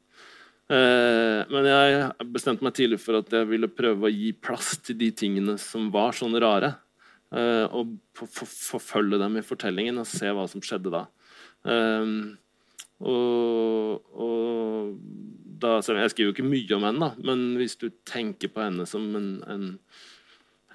[0.70, 4.98] Eh, men jeg bestemte meg tidlig for at jeg ville prøve å gi plass til
[5.02, 6.76] de tingene som var sånn rare.
[7.34, 11.06] Uh, og forfølge dem i fortellingen og se hva som skjedde da.
[11.66, 12.36] Um,
[13.02, 14.92] og, og,
[15.60, 18.86] da Jeg skriver jo ikke mye om henne, da, men hvis du tenker på henne
[18.88, 19.66] som en, en,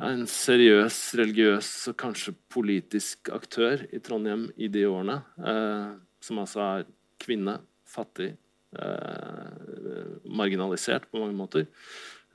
[0.03, 6.65] en seriøs, religiøs og kanskje politisk aktør i Trondheim i de årene, uh, som altså
[6.67, 6.89] er
[7.21, 8.33] kvinne, fattig,
[8.75, 11.69] uh, marginalisert på mange måter,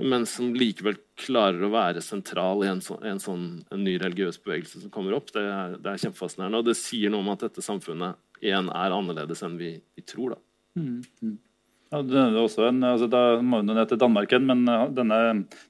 [0.03, 4.39] men som likevel klarer å være sentral i en, så, en sånn en ny religiøs
[4.45, 5.31] bevegelse som kommer opp.
[5.33, 6.61] Det er, det er, kjempefascinerende.
[6.61, 10.37] Og det sier noe om at dette samfunnet igjen er annerledes enn vi, vi tror.
[10.37, 10.43] da.
[10.77, 11.37] Mm, mm.
[11.95, 14.67] Ja, det er også en, altså Da må vi ned til Danmark igjen, men
[14.97, 15.21] denne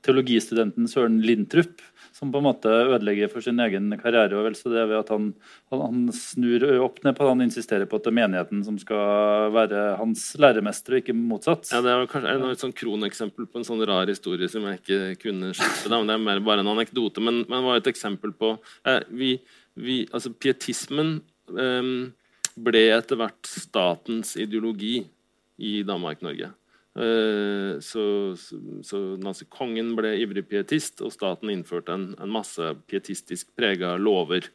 [0.07, 1.85] teologistudenten Søren Lindtrup
[2.17, 4.33] som på en måte ødelegger for sin egen karriere.
[4.39, 5.29] og vel så det ved at han,
[5.75, 7.33] han, snur opp ned på det.
[7.35, 11.69] Han insisterer på at det er menigheten som skal være hans læremester, og ikke motsatt.
[11.75, 15.01] Ja, Det er kanskje et sånn kroneksempel på en sånn rar historie som jeg ikke
[15.27, 15.91] kunne slippe.
[15.93, 18.55] Det er mer bare en anekdote, men, men det var et eksempel på
[18.89, 19.35] eh, vi,
[19.77, 21.19] vi, altså Pietismen
[21.53, 21.93] eh,
[22.57, 25.03] ble etter hvert statens ideologi
[25.61, 26.55] i Danmark-Norge.
[26.97, 28.05] Eh, så,
[28.37, 34.49] så, så kongen ble ivrig pietist, og staten innførte en, en masse pietistisk prega lover.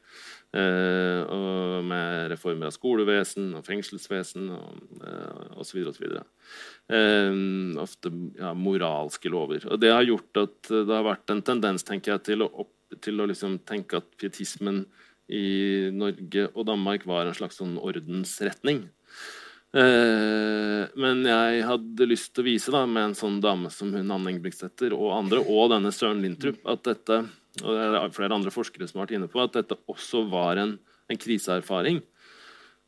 [0.52, 5.86] Eh, med reformer av skolevesen og fengselsvesen og eh, osv.
[5.94, 6.18] osv.
[6.92, 7.38] Eh,
[7.80, 9.64] ofte ja, moralske lover.
[9.72, 12.74] Og det har gjort at det har vært en tendens tenker jeg, til å, opp,
[13.00, 14.84] til å liksom tenke at pietismen
[15.32, 18.89] i Norge og Danmark var en slags sånn ordensretning.
[19.72, 24.12] Eh, men jeg hadde lyst til å vise da, med en sånn dame som hun
[24.12, 27.24] Anne Engebrigtseter og andre, og denne Søren Lintrup, at dette
[27.60, 30.60] og det er flere andre forskere som har vært inne på at dette også var
[30.62, 30.78] en,
[31.12, 32.00] en kriseerfaring.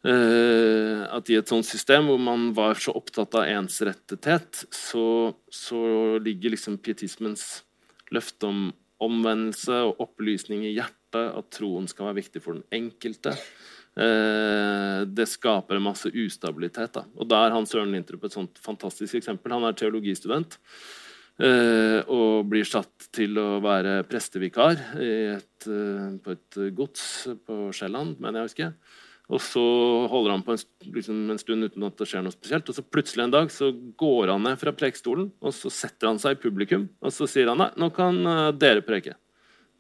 [0.04, 5.84] Eh, at i et sånt system hvor man var så opptatt av ensrettethet, så, så
[6.24, 7.64] ligger liksom pietismens
[8.14, 8.66] løfte om
[9.04, 13.36] omvendelse og opplysning i hjertet, at troen skal være viktig for den enkelte,
[13.94, 16.96] det skaper en masse ustabilitet.
[16.96, 17.04] Da.
[17.14, 19.54] Og da er Hans Søren Lintrup et sånt fantastisk eksempel.
[19.54, 20.58] Han er teologistudent
[21.42, 27.08] eh, og blir satt til å være prestevikar et, eh, på et gods
[27.46, 28.76] på Sjælland, mener jeg husker.
[29.34, 29.64] Og så
[30.12, 30.64] holder han på en,
[30.94, 32.68] liksom en, stund uten at det skjer noe spesielt.
[32.70, 36.20] Og så plutselig en dag så går han ned fra prekestolen og så setter han
[36.22, 36.90] seg i publikum.
[37.02, 38.20] Og så sier han nei, nå kan
[38.60, 39.16] dere preke.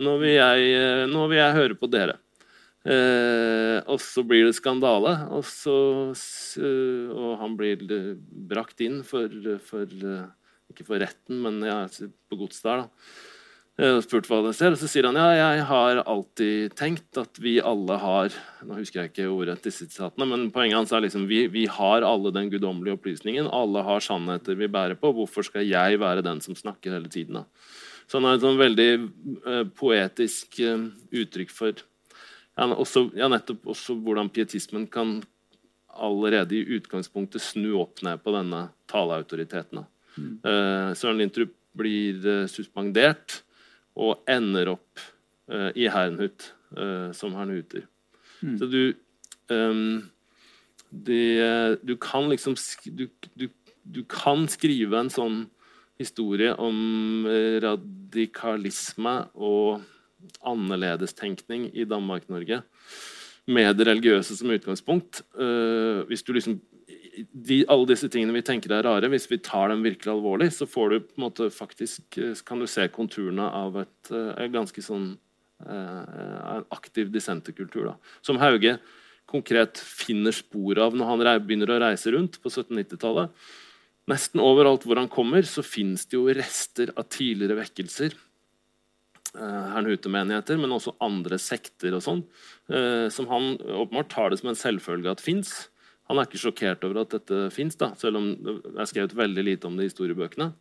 [0.01, 2.15] Nå vil jeg, nå vil jeg høre på dere.
[2.83, 5.75] Eh, og så blir det skandale, og, så,
[7.15, 7.83] og han blir
[8.49, 9.31] brakt inn for,
[9.63, 9.99] for,
[10.71, 12.89] Ikke for retten, men ja, på Godsdal.
[13.73, 17.39] Og spurt hva det ser, og så sier han ja, jeg har alltid tenkt at
[17.41, 21.25] vi alle har Nå husker jeg ikke ordrett disse sitatene, men poenget hans er liksom
[21.25, 23.49] vi, vi har alle den guddommelige opplysningen.
[23.49, 25.09] Alle har sannheter vi bærer på.
[25.17, 27.41] Hvorfor skal jeg være den som snakker hele tiden?
[27.41, 27.47] da?
[28.05, 30.85] Så han har et sånn veldig eh, poetisk eh,
[31.23, 31.81] uttrykk for
[32.53, 35.21] ja, også, ja, nettopp også hvordan pietismen kan
[35.93, 39.85] allerede i utgangspunktet snu opp ned på denne taleautoriteten.
[40.17, 40.35] Mm.
[40.45, 43.41] Uh, Søren Lintrup blir uh, suspendert
[43.97, 45.01] og ender opp
[45.51, 46.51] uh, i Herrnhut
[47.13, 47.83] som hernhuter.
[48.41, 48.55] Mm.
[48.57, 48.95] Så du
[49.53, 49.99] um,
[50.89, 52.55] det, du kan liksom
[52.97, 53.03] du,
[53.37, 53.45] du,
[53.85, 55.35] du, kan skrive en sånn
[56.01, 57.27] historie om
[57.61, 59.85] radikalisme og
[60.41, 62.61] annerledestenkning i Danmark-Norge
[63.51, 65.23] med det religiøse som utgangspunkt.
[65.35, 66.61] Uh, hvis du liksom
[67.31, 70.67] de, alle disse tingene vi tenker er rare, hvis vi tar dem virkelig alvorlig, så
[70.69, 74.49] får du på en måte faktisk eh, kan du se konturene av et, et eh,
[74.53, 75.11] ganske sånn
[75.67, 77.91] uh, aktiv dissenterkultur.
[78.25, 78.77] Som Hauge
[79.29, 83.31] konkret finner spor av når han begynner å reise rundt på 1790-tallet.
[84.11, 88.17] Nesten overalt hvor han kommer, så finnes det jo rester av tidligere vekkelser
[89.33, 92.19] Eh, herrnhutemenigheter, men også andre sekter og sånn,
[92.69, 95.71] eh, som han åpenbart tar det som en selvfølge at fins.
[96.05, 99.65] Han er ikke sjokkert over at dette fins, selv om det er skrevet veldig lite
[99.65, 100.51] om det i historiebøkene.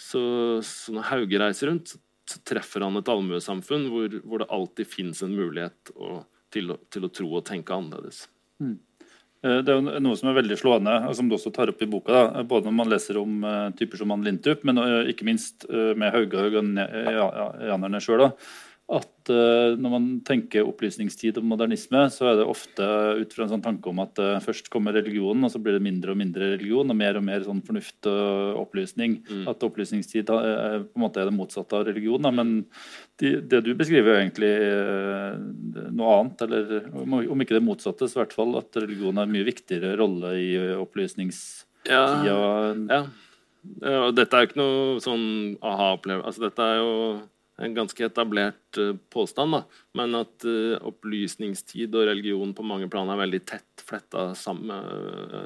[0.00, 0.22] Så,
[0.64, 5.20] så når Hauge reiser rundt, så treffer han et allmuesamfunn hvor, hvor det alltid fins
[5.20, 8.24] en mulighet å, til, å, til, å, tro og tenke annerledes.
[8.56, 8.78] Mm.
[9.44, 11.90] Eh, det er jo noe som er veldig slående, som du også tar opp i
[11.90, 12.14] boka.
[12.16, 12.44] Da.
[12.48, 14.80] Både når man leser om uh, typer som Ann Lintup, men
[15.10, 18.28] ikke minst med Hauge og janerne sjøl
[19.24, 22.84] at uh, når man tenker opplysningstid og modernisme, så er det ofte
[23.20, 25.84] ut fra en sånn tanke om at uh, først kommer religionen, og så blir det
[25.84, 29.18] mindre og mindre religion, og mer og mer sånn fornuft og opplysning.
[29.24, 29.44] Mm.
[29.50, 32.22] At opplysningstid er, på en måte er det motsatte av religion.
[32.24, 32.32] Da.
[32.34, 32.54] Men
[33.22, 34.54] de, det du beskriver, er egentlig
[35.94, 36.46] noe annet.
[36.46, 39.96] Eller om ikke det motsatte, så i hvert fall at religion har en mye viktigere
[40.00, 41.70] rolle i opplysningstida.
[41.90, 42.40] Ja, ja.
[42.88, 43.04] ja.
[44.14, 45.26] Dette er jo ikke noe sånn
[45.64, 46.26] aha-opplevelse.
[46.28, 46.92] Altså, dette er jo
[47.62, 49.60] en ganske etablert uh, påstand, da.
[49.98, 54.30] men at uh, opplysningstid og religion på mange plan er veldig tett fletta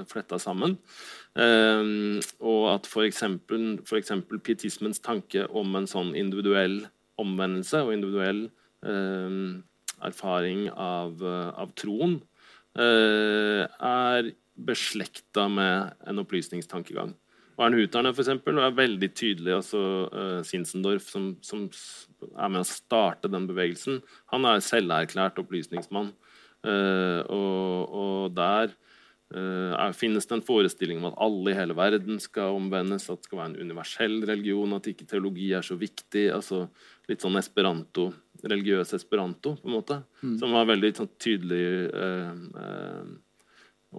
[0.08, 0.76] fletta sammen.
[1.38, 3.22] Og at f.eks.
[4.46, 6.80] pietismens tanke om en sånn individuell
[7.18, 8.44] omvendelse og individuell
[10.06, 12.20] erfaring av, av troen
[12.78, 17.14] er beslekta med en opplysningstankegang.
[17.58, 19.54] Vernhuterne for eksempel, er veldig tydelig.
[19.56, 19.80] altså
[20.12, 21.66] uh, Sinsendorf, som, som,
[22.30, 23.98] er med å starte den bevegelsen,
[24.32, 26.12] han er selverklært opplysningsmann.
[26.66, 28.72] Uh, og, og, der
[29.34, 33.30] uh, finnes det en forestilling om at alle i hele verden skal omvendes, at det
[33.30, 36.28] skal være en universell religion, at ikke teologi er så viktig.
[36.34, 36.68] altså
[37.10, 38.12] Litt sånn esperanto,
[38.44, 39.98] religiøs esperanto, på en måte.
[40.22, 40.38] Mm.
[40.38, 41.64] Som var veldig sånn, tydelig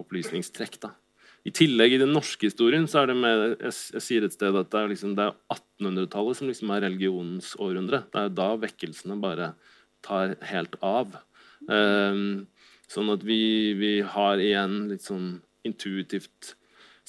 [0.00, 0.80] opplysningstrekk.
[0.86, 0.94] da.
[1.48, 4.56] I tillegg i den norske historien så er det med, jeg, jeg sier et sted
[4.60, 8.02] at det er, liksom, er 1800-tallet som liksom er religionens århundre.
[8.12, 9.54] Det er da vekkelsene bare
[10.04, 11.16] tar helt av.
[11.68, 12.44] Um,
[12.90, 16.54] sånn at vi, vi, har igjen litt sånn intuitivt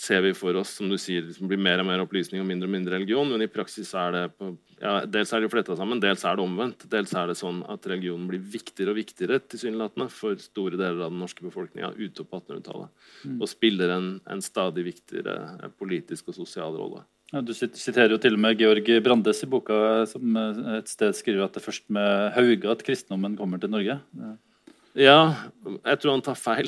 [0.01, 2.65] ser vi for oss som du sier, liksom blir mer og mer opplysning og mindre
[2.65, 3.29] og mindre religion.
[3.29, 4.49] Men i praksis er det på,
[4.81, 6.87] ja, dels er det fletta sammen, dels er det omvendt.
[6.89, 11.13] Dels er det sånn at religionen blir viktigere og viktigere tilsynelatende for store deler av
[11.13, 13.07] den norske befolkninga ute på 1800-tallet.
[13.29, 13.37] Mm.
[13.37, 17.05] Og spiller en, en, stadig viktigere eh, politisk og sosial rolle.
[17.31, 19.75] Ja, du siterer jo til og med Georg Brandes i boka,
[20.09, 20.33] som
[20.75, 24.01] et sted skriver at det er først med Hauge at kristendommen kommer til Norge.
[24.17, 24.33] Ja.
[24.97, 25.47] Ja,
[25.85, 26.67] jeg tror han tar feil.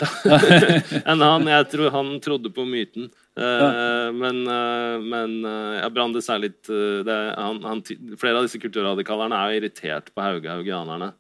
[1.09, 1.47] enn han.
[1.49, 3.09] Jeg tror han trodde på myten.
[3.33, 4.11] Ja.
[4.13, 7.79] men, uh, men uh, ja, Brandes er litt det, han, han,
[8.21, 11.13] Flere av disse kulturradikalerne er jo irritert på hauge-haugianerne.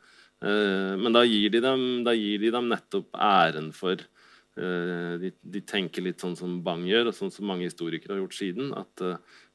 [0.43, 4.01] men da gir, dem, da gir, de dem, nettopp æren for
[4.53, 8.35] de, de, tenker litt sånn som Bang gjør, og sånn som mange historikere har gjort
[8.35, 8.73] siden.
[8.75, 9.05] At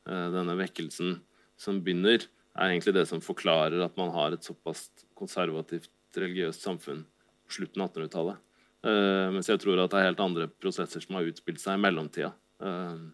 [0.09, 1.19] denne vekkelsen
[1.61, 2.25] som begynner,
[2.57, 7.05] er egentlig det som forklarer at man har et såpass konservativt religiøst samfunn
[7.53, 8.45] slutten av 1800-tallet.
[8.87, 11.79] Uh, eh, mens jeg tror at det er helt andre prosesser som har utspilt seg
[11.79, 12.31] i mellomtida.
[12.63, 13.11] Uh,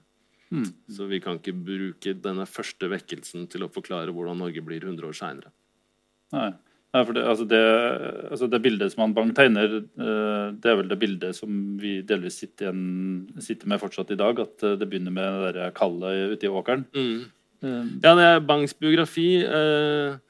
[0.53, 0.69] mm.
[0.97, 5.09] Så vi kan ikke bruke denne første vekkelsen til å forklare hvordan Norge blir 100
[5.09, 5.55] år seinere.
[6.35, 6.53] Nei.
[6.95, 7.61] Nei, for det, altså det,
[8.31, 11.97] altså det, bildet som han Bang tegner, uh, det er vel det bildet som vi
[12.07, 14.39] delvis sitter, igjen, sitter med fortsatt i dag.
[14.45, 16.85] At det begynner med det kallet ute i åkeren.
[16.95, 17.25] Mm.
[18.05, 19.27] ja, det er Bangs biografi.
[19.43, 20.21] Uh,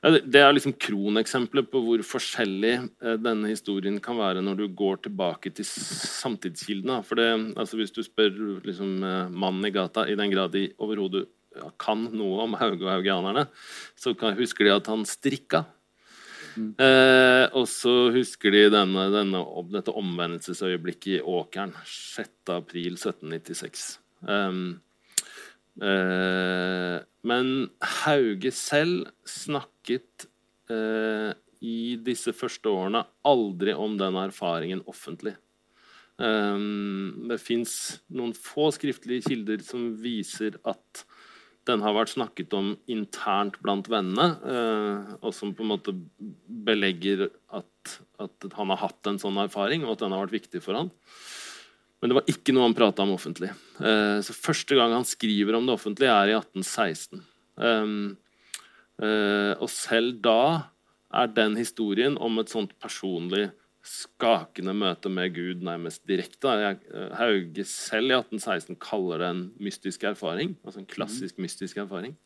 [0.00, 5.02] det er liksom kroneksempelet på hvor forskjellig eh, denne historien kan være når du går
[5.04, 7.02] tilbake til samtidskildene.
[7.04, 7.26] For det,
[7.60, 8.32] altså Hvis du spør
[8.64, 12.84] liksom, eh, mannen i gata, i den grad de overhodet ja, kan noe om hauge
[12.86, 13.44] og haugianerne,
[13.98, 15.64] så kan, husker de at han strikka.
[16.56, 16.74] Mm.
[16.80, 19.44] Eh, og så husker de denne, denne,
[19.74, 23.98] dette omvendelsesøyeblikket i åkeren 6.4.1796.
[24.24, 24.80] Um,
[25.80, 27.68] Eh, men
[28.04, 30.26] Hauge selv snakket
[30.72, 35.34] eh, i disse første årene aldri om den erfaringen offentlig.
[36.20, 36.66] Eh,
[37.30, 37.74] det fins
[38.08, 41.04] noen få skriftlige kilder som viser at
[41.68, 44.24] den har vært snakket om internt blant vennene,
[45.20, 45.92] og som på en måte
[46.66, 50.62] belegger at, at, han har hatt en sånn erfaring, og at den har vært viktig
[50.64, 50.88] for han.
[52.00, 53.50] Men det var ikke noe han prata om offentlig.
[53.76, 57.24] Eh, så Første gang han skriver om det offentlige, er i 1816.
[57.60, 58.14] Um,
[59.02, 60.70] uh, og selv da
[61.12, 63.50] er den historien om et sånt personlig
[63.84, 66.52] skakende møte med Gud nærmest direkte.
[66.70, 70.54] Eh, Hauge selv i 1816 kaller det en mystisk erfaring.
[70.64, 71.44] Altså en klassisk mm.
[71.44, 72.16] mystisk erfaring.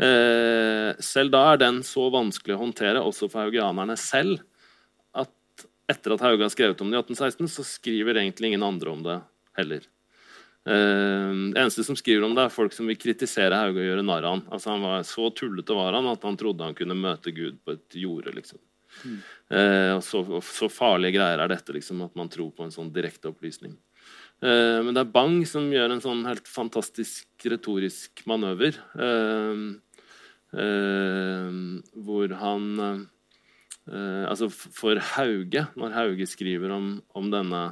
[0.00, 4.38] Selv da er den så vanskelig å håndtere, også for haugianerne selv,
[5.90, 9.02] etter at Hauge har skrevet om det i 1816, så skriver egentlig ingen andre om
[9.04, 9.18] det
[9.58, 9.86] heller.
[10.68, 14.06] Uh, det eneste som skriver om det, er folk som vil kritisere Hauge og gjøre
[14.06, 14.42] narr av han.
[14.52, 17.76] Altså, han var Så tullete var han at han trodde han kunne møte Gud på
[17.76, 18.34] et jorde.
[18.36, 18.60] liksom.
[19.04, 19.20] Mm.
[19.50, 22.92] Uh, og så, så, farlige greier er dette, liksom, at man tror på en sånn
[22.92, 23.78] direkte opplysning.
[24.40, 28.78] Uh, men det er Bang som gjør en sånn helt fantastisk retorisk manøver.
[32.10, 33.06] hvor han Uh,
[34.30, 37.62] altså For Hauge, når Hauge skriver om, om denne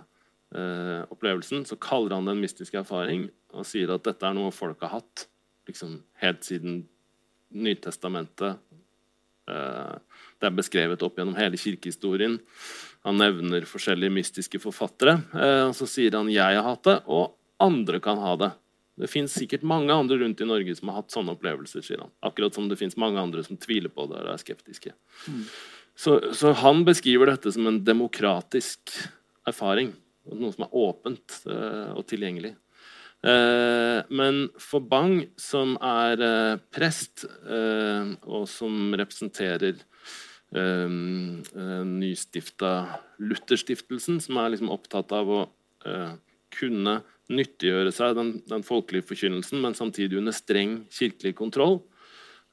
[0.54, 4.52] uh, opplevelsen, så kaller han det en mystisk erfaring og sier at dette er noe
[4.54, 5.28] folk har hatt
[5.68, 6.86] liksom helt siden
[7.48, 8.58] Nytestamentet.
[9.48, 9.96] Uh,
[10.36, 12.36] det er beskrevet opp gjennom hele kirkehistorien.
[13.06, 15.14] Han nevner forskjellige mystiske forfattere.
[15.32, 18.50] og Så sier han 'jeg har hatt det', og andre kan ha det.
[18.98, 21.84] Det fins sikkert mange andre rundt i Norge som har hatt sånne opplevelser.
[21.84, 22.10] sier han.
[22.22, 24.92] Akkurat som det fins mange andre som tviler på det og er skeptiske.
[25.28, 25.44] Mm.
[25.98, 28.92] Så, så, han beskriver dette som en demokratisk
[29.48, 29.90] erfaring.
[30.28, 32.52] Noe som er åpent uh, og tilgjengelig.
[33.24, 37.26] Uh, men for Bang, som er uh, prest,
[38.28, 39.80] og som representerer
[40.48, 42.70] nystifta
[43.20, 45.40] Lutherstiftelsen, som er liksom opptatt av å
[46.56, 46.94] kunne
[47.28, 51.82] nyttiggjøre seg den, den folkelige forkynnelsen, men samtidig under streng kirkelig kontroll,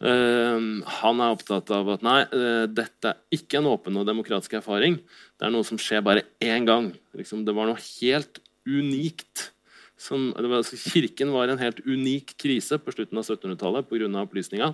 [0.04, 4.98] han er opptatt av at nei, uh, dette er ikke en åpen og demokratisk erfaring.
[5.40, 6.92] Det er noe som skjer bare én gang.
[7.16, 9.52] Liksom, det var noe helt unikt.
[9.96, 14.12] Som, var, altså, kirken var en helt unik krise på slutten av 1700-tallet pga.
[14.26, 14.74] opplysninga.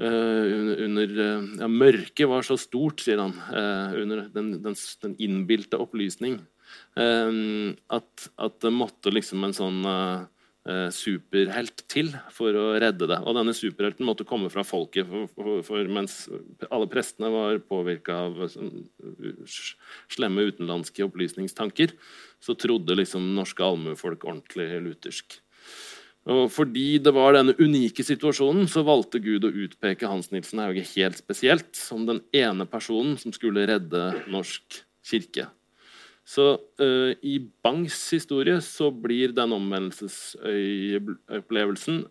[0.00, 3.36] Uh, under, uh, ja, mørket var så stort, sier han,
[3.94, 6.40] under den, den, den innbilte opplysning,
[6.98, 10.33] uh, at, at, det måtte liksom en sånn Eh,
[10.64, 13.18] superhelt til for å redde det.
[13.28, 16.22] Og denne superhelten måtte komme fra folket, for, for, for mens
[16.70, 18.86] alle prestene var påvirka av sånn,
[20.12, 21.92] slemme utenlandske opplysningstanker,
[22.40, 25.36] så trodde liksom norske allmuefolk ordentlig luthersk.
[26.24, 30.84] Og fordi det var denne unike situasjonen, så valgte Gud å utpeke Hans Nilsen Hauge
[30.94, 35.50] helt spesielt som den ene personen som skulle redde norsk kirke.
[36.24, 42.04] Så uh, i Bangs historie så blir den omvendelsesøyeopplevelsen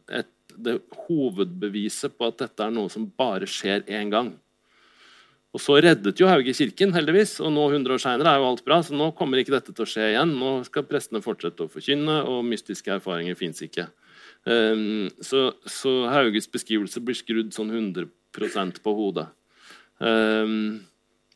[0.61, 4.33] det hovedbeviset på at dette er noe som bare skjer én gang.
[5.53, 8.63] Og Så reddet jo Hauge kirken, heldigvis, og nå 100 år seinere er jo alt
[8.65, 8.79] bra.
[8.81, 10.33] Så nå kommer ikke dette til å skje igjen.
[10.39, 13.85] Nå skal prestene fortsette å forkynne, og mystiske erfaringer fins ikke.
[14.49, 19.27] Um, så, så, Hauges beskrivelse blir skrudd sånn 100% på hodet.
[20.01, 20.81] Um,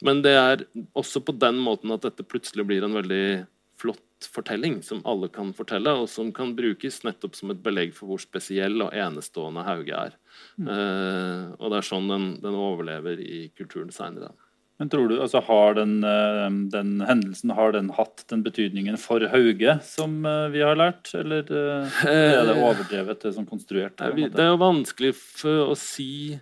[0.06, 0.66] men det er
[0.98, 3.48] også på den måten at dette plutselig blir en veldig
[3.82, 8.10] flott fortelling som alle kan fortelle, og som kan brukes nettopp som et belegg for
[8.10, 10.18] hvor spesiell og enestående Hauge er.
[10.58, 10.68] Mm.
[10.70, 14.34] Uh, og det er sånn den, den overlever i kulturen seinere.
[14.78, 19.26] Men tror du, altså Har den, eh, den, hendelsen har den hatt den betydningen for
[19.32, 23.98] Hauge som eh, vi har lært, eller er det overdrevet, det som konstruert?
[23.98, 26.38] Det er jo vanskelig å si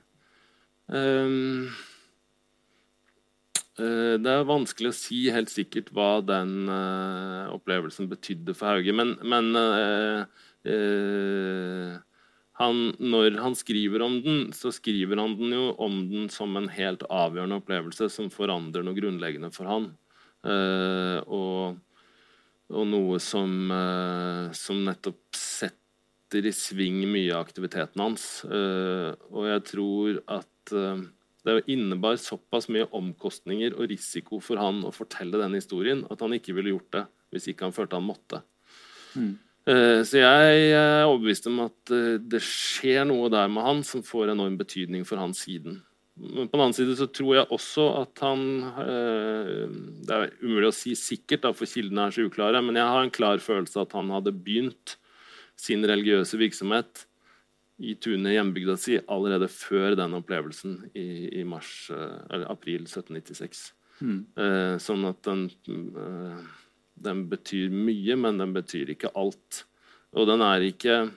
[0.91, 1.95] um, Eh,
[3.76, 8.94] det er vanskelig å si helt sikkert hva den uh, opplevelsen betydde for Hauge.
[8.96, 10.24] Men, men uh,
[10.70, 11.98] uh,
[12.62, 16.70] han, når han skriver om den, så skriver han den jo om den som en
[16.72, 19.90] helt avgjørende opplevelse som forandrer noe grunnleggende for han.
[20.46, 21.76] Og,
[22.70, 23.50] og, noe som,
[24.56, 28.28] som, nettopp setter i sving mye av aktiviteten hans.
[28.46, 30.76] og jeg tror at
[31.46, 36.34] det innebar såpass mye omkostninger og risiko for han å fortelle den historien at han
[36.38, 38.41] ikke ville gjort det hvis ikke han følte han måtte.
[39.16, 39.34] Mm.
[39.66, 44.04] Uh, så jeg er overbevist om at uh, det skjer noe der med han som
[44.06, 45.80] får enorm betydning for hans siden.
[46.16, 48.43] Men på den annen side så tror jeg også at han
[48.78, 49.66] uh,
[50.06, 53.04] Det er umulig å si sikkert, da, for kildene er så uklare, men jeg har
[53.04, 54.96] en klar følelse at han hadde begynt
[55.60, 57.06] sin religiøse virksomhet
[57.78, 63.66] i tunet i hjembygda si allerede før den opplevelsen i, i mars, eller april 1796.
[64.04, 64.22] Mm.
[64.36, 66.40] Eh, sånn at den, eh,
[67.08, 69.64] den betyr mye, men den betyr ikke alt.
[70.16, 71.12] Og den er ikke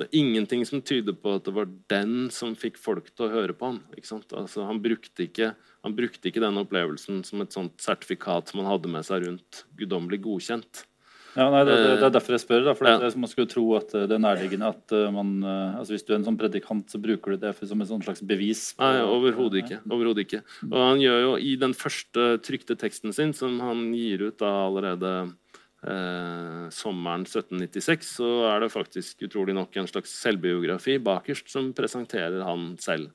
[0.00, 3.34] Det er ingenting som tyder på at det var den som fikk folk til å
[3.34, 3.82] høre på ham.
[4.32, 5.50] Altså, han, brukte ikke,
[5.84, 9.66] han brukte ikke den opplevelsen som et sånt sertifikat som han hadde med seg rundt
[9.76, 10.86] guddommelig godkjent.
[11.36, 12.64] Ja, nei, det, det, er derfor jeg spør.
[12.66, 12.96] Da, for ja.
[12.98, 16.12] det, Man skulle tro at det er nærliggende at eh, man eh, altså Hvis du
[16.12, 18.64] er en sånn predikant, så bruker du det som et slags bevis.
[18.74, 19.80] På, nei, overhodet ikke.
[19.86, 20.42] Overhodet ikke.
[20.70, 24.50] Og han gjør jo i den første trykte teksten sin, som han gir ut da
[24.66, 25.14] allerede
[25.86, 32.42] eh, sommeren 1796, så er det faktisk utrolig nok en slags selvbiografi bakerst som presenterer
[32.46, 33.12] han selv.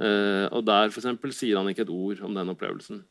[0.00, 3.02] Eh, og der for eksempel, sier han ikke et ord om den opplevelsen.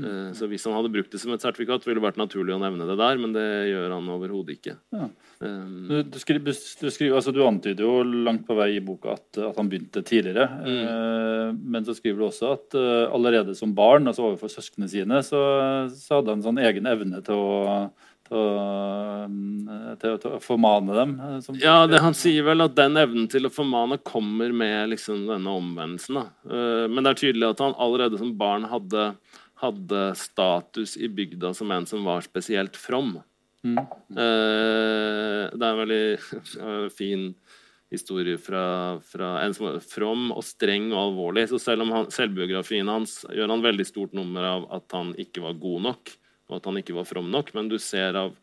[0.00, 0.04] Mm.
[0.08, 2.60] Eh, så hvis han hadde brukt det som et sertifikat, ville det vært naturlig å
[2.62, 4.76] nevne det der, men det gjør han overhodet ikke.
[4.94, 5.08] Ja.
[5.42, 9.16] Um, du, du, skriver, du, skriver, altså du, antyder jo langt på vei i boka
[9.18, 10.46] at, at han begynte tidligere.
[10.62, 10.78] Mm.
[10.86, 15.20] Uh, men så skriver du også at uh, allerede som barn, altså overfor søsknene sine,
[15.26, 15.42] så,
[15.92, 17.52] så hadde han en sånn egen evne til å
[18.32, 21.10] til å, formane dem?
[21.44, 21.56] Som...
[21.60, 25.52] ja, det, han sier vel at den evnen til å formane kommer med liksom, denne
[25.52, 26.16] omvendelsen.
[26.16, 26.54] Da.
[26.88, 29.10] men det er tydelig at han allerede som barn hadde
[29.62, 33.16] hadde status i bygda som en som var spesielt from.
[33.62, 33.78] Mm.
[33.78, 36.06] Eh, det er en veldig
[36.98, 37.28] fin
[37.92, 41.46] historie fra, fra, en som var from og streng og alvorlig.
[41.50, 45.44] Så selv om han, selvbiografien hans gjør han veldig stort nummer av at han ikke
[45.44, 46.14] var god nok,
[46.50, 48.34] og at han ikke var from nok, men du ser av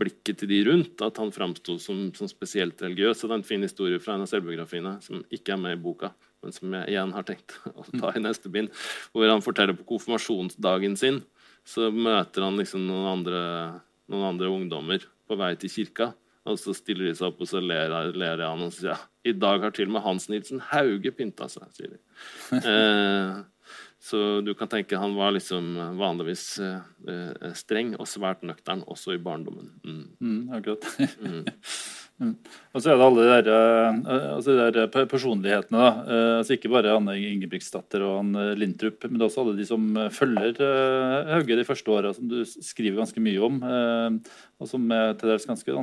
[0.00, 3.22] blikket til de rundt at han framsto som, som, spesielt religiøs.
[3.22, 5.82] Og det er en fin historie fra en av selvbiografiene som ikke er med i
[5.82, 6.12] boka
[6.44, 8.68] men som jeg igjen har tenkt å ta i neste bind,
[9.14, 11.22] hvor han forteller på konfirmasjonsdagen sin
[11.64, 13.40] så møter han liksom noen andre,
[14.12, 16.10] noen andre ungdommer på vei til kirka.
[16.44, 19.32] Og så stiller de seg opp, og så ler, ler han og sier ja, i
[19.32, 21.70] dag har til og med Hans Nilsen Hauge pynta seg.
[21.72, 22.00] sier de.
[22.68, 23.38] Eh,
[24.04, 29.22] så du kan tenke han var liksom vanligvis eh, streng og svært nøktern også i
[29.22, 29.70] barndommen.
[29.80, 30.02] Mm.
[30.20, 30.88] Mm, akkurat.
[31.20, 31.44] mm.
[32.22, 32.36] Mm.
[32.70, 33.48] Og så er det alle de der,
[34.06, 35.78] eh, altså de der personlighetene.
[35.80, 39.82] da, eh, altså Ikke bare Anne Ingebrigtsdatter og han Lindtrup, men også alle de som
[40.14, 40.54] følger
[41.32, 43.58] Hauge de første åra, som du skriver ganske mye om.
[44.60, 45.74] Og som er til dels ganske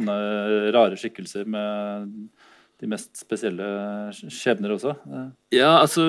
[0.72, 2.08] rare skikkelser med
[2.82, 3.66] de mest spesielle
[4.18, 4.96] skjebner også.
[5.54, 6.02] Ja, altså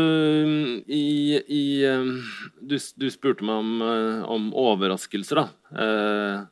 [0.89, 3.85] i, i du, du, spurte meg om,
[4.25, 6.49] om overraskelser, da.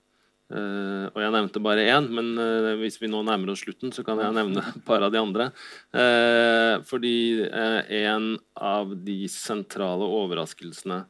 [0.50, 4.02] Uh, og jeg nevnte bare én, men eh, hvis vi nå nærmer oss slutten, så
[4.02, 5.46] kan jeg nevne et par av de andre.
[5.94, 11.04] Uh, fordi en av de sentrale overraskelsene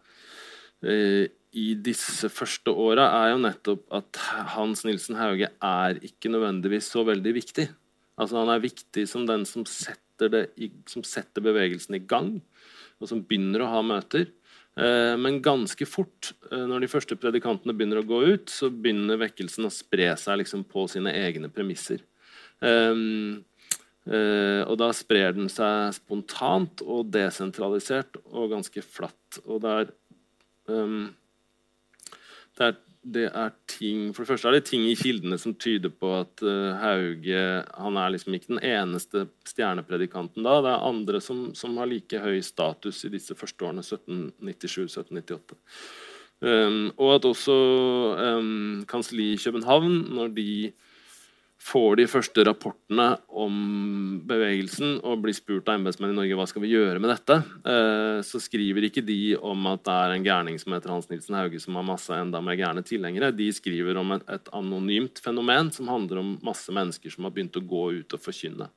[1.51, 4.21] i disse første åra er jo nettopp at
[4.55, 7.67] Hans Nilsen Hauge er ikke nødvendigvis så veldig viktig.
[8.21, 12.37] Altså Han er viktig som den som setter, i, som setter bevegelsen i gang,
[13.01, 14.29] og som begynner å ha møter.
[14.79, 19.21] Eh, men ganske fort, eh, når de første predikantene begynner å gå ut, så begynner
[19.21, 22.05] vekkelsen å spre seg liksom på sine egne premisser.
[22.61, 23.41] Um,
[24.05, 29.39] uh, og da sprer den seg spontant og desentralisert og ganske flatt.
[29.47, 29.93] Og det er,
[30.69, 31.07] um,
[32.61, 35.93] det er det er ting For det første er det ting i kildene som tyder
[35.93, 40.59] på at uh, Hauge han er liksom ikke den eneste stjernepredikanten da.
[40.61, 45.57] Det er andre som, som har like høy status i disse første årene, 1797-1798.
[46.41, 47.57] Um, og at også
[48.17, 50.53] um, kanselliet i København, når de
[51.61, 53.57] får de første rapportene om
[54.29, 57.37] bevegelsen og blir spurt av embetsmenn i Norge hva skal vi gjøre med dette,
[57.69, 61.37] eh, så skriver ikke de om at det er en gærning som heter Hans Nilsen
[61.37, 63.33] Hauge som har masse enda mer gærne tilhengere.
[63.37, 67.67] De skriver om et, anonymt fenomen som handler om masse mennesker som har begynt å
[67.75, 68.71] gå ut og forkynne.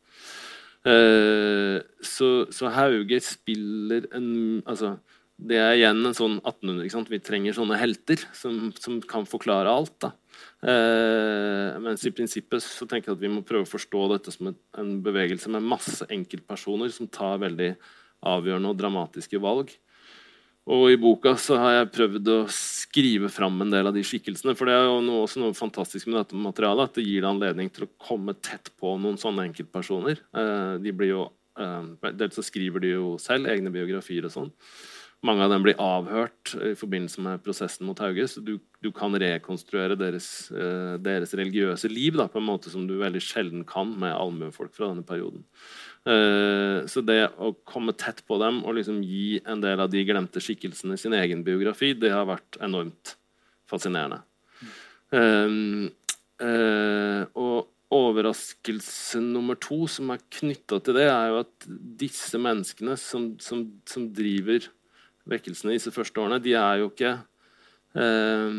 [0.83, 4.97] Eh, så, så, Hauge spiller en altså,
[5.37, 10.05] Det er igjen en sånn 1800 Vi trenger sånne helter som, som kan forklare alt.
[10.63, 14.51] Eh, mens i prinsippet så tenker jeg at vi må prøve å forstå dette som
[14.51, 17.73] en, en bevegelse med masse enkeltpersoner som tar veldig
[18.29, 19.73] avgjørende og dramatiske valg.
[20.63, 24.55] Og i boka så har jeg prøvd å skrive fram en del av de skikkelsene.
[24.55, 27.31] For det er jo noe, også noe fantastisk med dette materialet, at det gir deg
[27.33, 30.23] anledning til å komme tett på noen sånne enkeltpersoner.
[30.39, 31.25] Eh, de blir jo,
[31.59, 34.53] eh, Dels så skriver de jo selv egne biografier og sånn.
[35.23, 38.25] Mange av dem blir avhørt i forbindelse med prosessen mot Hauge.
[38.27, 42.83] Så du, du kan rekonstruere deres, eh, deres, religiøse liv da, på en måte som
[42.89, 45.45] du veldig sjelden kan med allmuefolk fra denne perioden.
[46.03, 50.03] Eh, så det å komme tett på dem og liksom gi en del av de
[50.03, 53.15] glemte skikkelsene sin egen biografi, det har vært enormt
[53.71, 54.23] fascinerende.
[55.13, 55.91] Eh
[56.43, 61.67] og overraskelse nummer to som er knytta til det, er jo at
[61.99, 64.65] disse menneskene som, som, som driver
[65.29, 67.13] vekkelsene disse første årene, de er jo ikke
[67.95, 68.57] eh,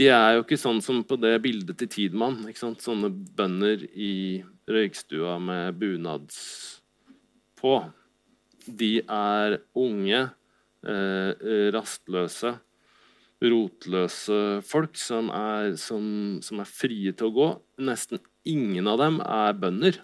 [0.00, 2.40] De er jo ikke sånn som på det bildet til Tidemann.
[2.56, 4.42] Sånne bønder i
[4.72, 6.38] røykstua med bunads
[7.60, 7.76] på.
[8.66, 10.22] De er unge,
[10.88, 11.32] eh,
[11.74, 12.54] rastløse,
[13.42, 16.04] rotløse folk som er, som,
[16.42, 17.48] som er frie til å gå.
[17.84, 20.00] Nesten ingen av dem er bønder.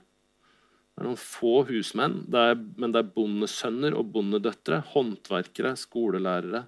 [0.98, 4.80] Det er noen få husmenn, det er, men det er bondesønner og bondedøtre.
[4.90, 6.64] Håndverkere, skolelærere.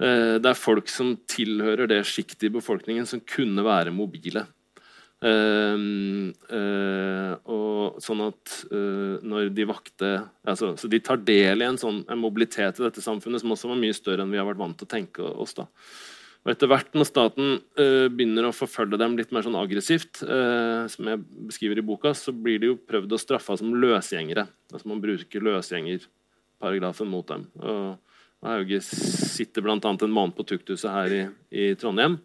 [0.00, 4.46] Eh, det er folk som tilhører det sjiktet i befolkningen som kunne være mobile.
[5.22, 5.78] Uh,
[6.50, 10.08] uh, og sånn at når de vakte
[10.42, 13.70] altså, Så de tar del i en sånn en mobilitet i dette samfunnet som også
[13.70, 15.54] var mye større enn vi har vært vant til å tenke oss.
[15.54, 15.68] da.
[16.42, 20.88] Og etter hvert når staten uh, begynner å forfølge dem litt mer sånn aggressivt, uh,
[20.90, 21.20] som jeg
[21.50, 24.48] beskriver i boka, så blir de jo prøvd å straffe som løsgjengere.
[24.72, 27.46] Altså Man bruker løsgjengerparagrafen mot dem.
[27.62, 28.00] Og,
[28.42, 29.76] Hauge sitter bl.a.
[29.78, 31.20] en måned på tukthuset her i,
[31.54, 32.16] i Trondheim.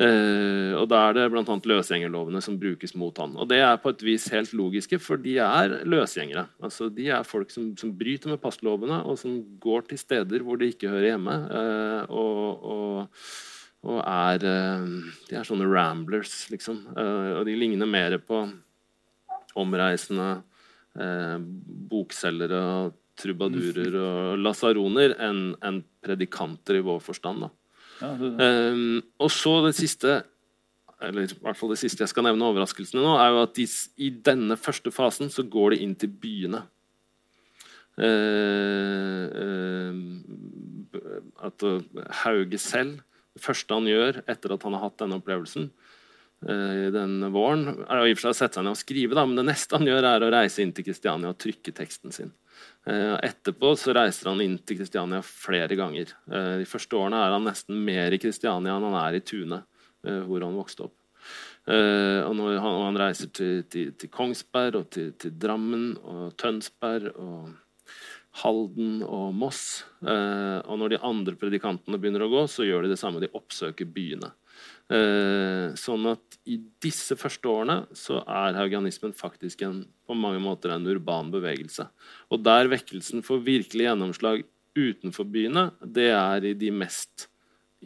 [0.00, 1.44] Uh, og Da er det bl.a.
[1.44, 3.34] løsgjengerlovene som brukes mot han.
[3.36, 6.46] Og Det er på et vis helt logiske, for de er løsgjengere.
[6.64, 10.60] Altså, de er folk som, som bryter med passlovene, og som går til steder hvor
[10.60, 11.36] de ikke hører hjemme.
[11.52, 13.26] Uh, og, og,
[13.84, 14.88] og, er uh,
[15.28, 16.80] De er sånne ramblers, liksom.
[16.96, 18.46] og de ligner mer på
[19.58, 20.40] omreisende
[21.90, 22.90] bokselgere
[23.20, 27.44] trubadurer og lasaroner enn en predikanter i vår forstand.
[27.44, 27.50] da.
[28.00, 30.22] Um, og så det siste
[31.00, 33.64] eller i hvert fall det siste jeg skal nevne, overraskelsene nå, er jo at de,
[34.04, 36.60] i denne første fasen så går de inn til byene.
[38.00, 39.94] Uh, uh,
[41.44, 41.64] at
[42.22, 43.00] Hauge selv
[43.34, 48.00] Det første han gjør etter at han har hatt denne opplevelsen uh, denne våren, er
[48.00, 49.88] å i og for seg sette seg ned og skrive, da, men det neste han
[49.88, 52.32] gjør, er å reise inn til Kristiania og trykke teksten sin.
[52.86, 56.14] Eh, etterpå så reiser han inn til Kristiania flere ganger.
[56.32, 59.60] Eh, de første årene er han nesten mer i Kristiania enn han er i Tune,
[60.06, 60.96] eh, hvor han vokste opp.
[61.70, 66.32] Og når han, og han reiser til, til, til, Kongsberg og til, til, Drammen og
[66.40, 67.52] Tønsberg og
[68.40, 69.84] Halden og Moss.
[70.00, 73.20] Og når de andre predikantene begynner å gå, så gjør de det samme.
[73.22, 74.32] De oppsøker byene.
[74.90, 80.72] Eh, sånn at i disse første årene så er haugianismen faktisk en, på mange måter
[80.74, 81.86] en urban bevegelse.
[82.34, 84.42] Og der vekkelsen får virkelig gjennomslag
[84.74, 87.28] utenfor byene, det er i de mest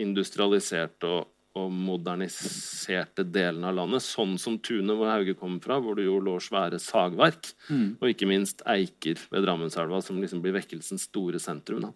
[0.01, 1.29] industrialiserte og,
[1.61, 4.05] og moderniserte delene av landet.
[4.05, 7.53] Sånn som Tune, hvor Hauge kommer fra, hvor det jo lå svære sagverk.
[7.69, 7.89] Mm.
[8.01, 11.85] Og ikke minst Eiker ved Drammenselva, som liksom blir vekkelsens store sentrum.
[11.85, 11.93] Da.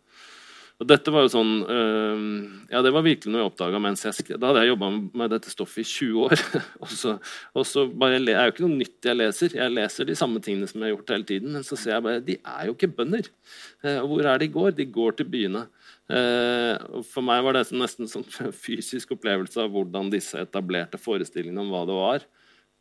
[0.79, 2.19] Og dette var jo sånn øh,
[2.71, 4.39] Ja, det var virkelig noe jeg oppdaga mens jeg skrev.
[4.39, 6.43] Da hadde jeg jobba med dette stoffet i 20 år.
[6.85, 7.15] og så,
[7.59, 9.57] og så bare, Det er jo ikke noe nytt jeg leser.
[9.59, 11.57] Jeg leser de samme tingene som jeg har gjort hele tiden.
[11.57, 13.31] Men så ser jeg bare de er jo ikke bønder.
[13.83, 14.77] Eh, hvor er de går?
[14.79, 15.65] De går til byene.
[16.09, 18.29] Eh, og for meg var det nesten en sånn
[18.67, 22.29] fysisk opplevelse av hvordan disse etablerte forestillingene om hva det var,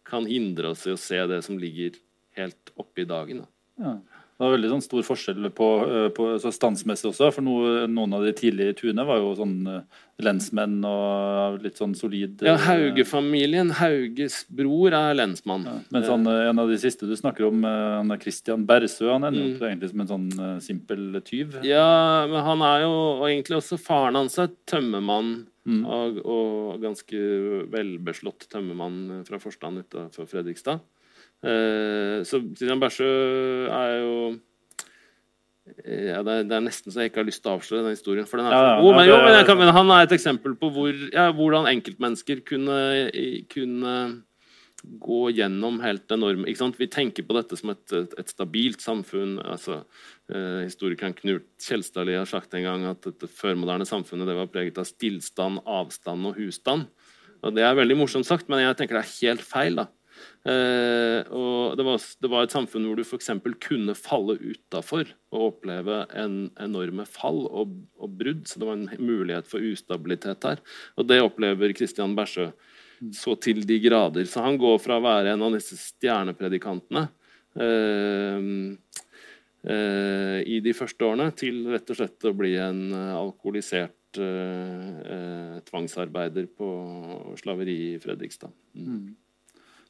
[0.08, 1.98] kan hindre oss i å se det som ligger
[2.38, 3.42] helt oppe i dagen.
[3.42, 3.50] Da.
[3.82, 3.98] Ja.
[4.38, 7.32] Det var veldig sånn stor forskjell på, eh, på så standsmessig også.
[7.34, 11.96] For noe, noen av de tidlige tuene var jo sånn eh, lensmenn og litt sånn
[11.98, 13.74] solid Ja, Hauge-familien.
[13.80, 15.66] Hauges bror er lensmann.
[15.66, 19.26] Ja, mens han, en av de siste du snakker om, han er Christian Bersø, han
[19.26, 19.68] ender mm.
[19.72, 21.58] egentlig som en sånn simpel tyv.
[21.66, 25.48] Ja, men han er jo og egentlig også faren hans er tømmermann.
[25.68, 25.82] Mm.
[25.84, 27.18] Og, og, ganske
[27.74, 30.80] velbeslått tømmermann fra forstand utenfor Fredrikstad.
[31.46, 33.08] Eh, så Christian Bæsjø
[33.70, 34.14] er jo
[35.68, 37.98] ja, det, er, det, er, nesten så jeg ikke har lyst til å avsløre den
[37.98, 38.28] historien.
[38.28, 40.56] For den er ja, ja, god, men, jo, men, kan, men, han er et eksempel
[40.60, 42.78] på hvor, ja, hvordan enkeltmennesker kunne,
[43.52, 43.98] kunne,
[45.04, 49.40] gå gjennom helt enorme Vi tenker på dette som et, et, et stabilt samfunn.
[49.44, 49.82] altså
[50.32, 54.80] eh, Historikeren Knut Kjelstadli har sagt en gang at dette førmoderne samfunnet det var preget
[54.80, 56.88] av stillstand, avstand og husstand.
[57.44, 59.82] Og Det er veldig morsomt sagt, men jeg tenker det er helt feil.
[59.84, 59.90] da
[60.48, 63.32] og det var, det var, et samfunn hvor du f.eks.
[63.64, 68.46] kunne falle utafor og oppleve en enorme fall og, og, brudd.
[68.48, 70.64] Så det var en mulighet for ustabilitet her.
[70.96, 72.52] Og det opplever Kristian Bersø
[73.14, 74.26] så til de grader.
[74.26, 77.06] Så han går fra å være en av disse stjernepredikantene
[77.60, 78.50] eh,
[79.76, 85.56] eh, i de første årene til rett og slett å bli en alkoholisert eh, eh,
[85.68, 86.74] tvangsarbeider på
[87.42, 88.54] slaveri i Fredrikstad.
[88.78, 89.16] Mm.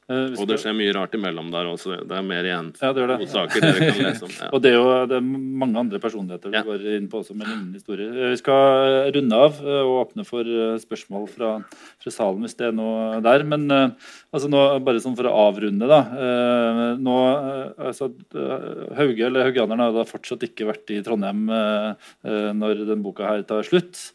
[0.08, 1.98] Uh, og det skjer mye rart imellom der også.
[2.08, 3.26] Det er mer igjen ja, det det.
[3.28, 4.32] saker dere kan lese om.
[4.38, 4.46] Ja.
[4.54, 5.24] og det er jo det er
[5.60, 8.12] mange andre personligheter vi går inn på også med lignende historier.
[8.14, 11.50] Eh, vi skal runde av eh, og åpne for spørsmål fra,
[12.00, 13.44] fra salen hvis det er noe der.
[13.48, 16.00] Men altså nå, bare sånn for å avrunde, da.
[17.00, 17.16] Nå,
[17.90, 18.10] altså,
[18.96, 24.06] Hauge eller haugianerne har fortsatt ikke vært i Trondheim når den boka her tar slutt.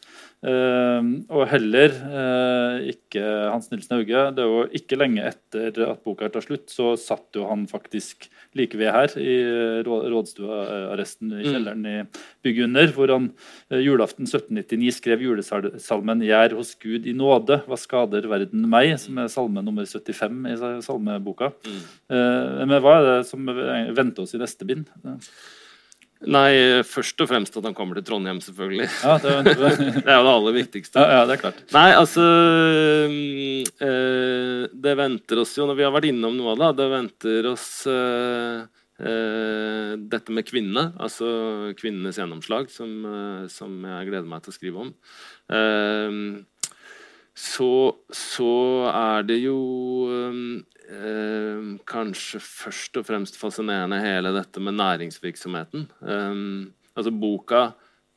[0.44, 1.00] Uh,
[1.32, 4.24] og heller uh, ikke Hans Nilsen Hauge.
[4.36, 8.28] Det er jo ikke lenge etter at boka tar slutt, så satt jo han faktisk
[8.58, 9.38] like ved her, i
[9.86, 11.48] rådstuearresten i mm.
[11.48, 11.96] kjelleren i
[12.44, 13.30] bygget under, hvor han
[13.72, 19.18] uh, julaften 1799 skrev julesalmen 'Gjær hos Gud i nåde, hva skader verden meg', som
[19.18, 21.54] er salme nummer 75 i salmeboka.
[21.64, 21.82] Mm.
[22.68, 24.90] men hva er det som venter oss i neste bind?
[26.30, 28.86] Nei, først og fremst at han kommer til Trondheim, selvfølgelig.
[29.02, 31.02] Ja, det, det, det, er jo det aller viktigste.
[31.02, 31.60] Ja, ja, det er klart.
[31.74, 32.24] Nei, altså
[33.88, 37.50] øh, Det venter oss jo, når vi har vært innom noe av det, det venter
[37.50, 38.64] oss øh,
[39.00, 40.88] øh, dette med kvinnene.
[41.02, 41.26] Altså
[41.80, 42.90] kvinnenes gjennomslag, som,
[43.52, 44.94] som, jeg gleder meg til å skrive om.
[47.34, 48.50] Så, så,
[48.94, 49.58] er det jo
[50.86, 55.88] eh, kanskje først og fremst fascinerende hele dette med næringsvirksomheten.
[56.06, 56.44] Eh,
[56.94, 57.64] altså boka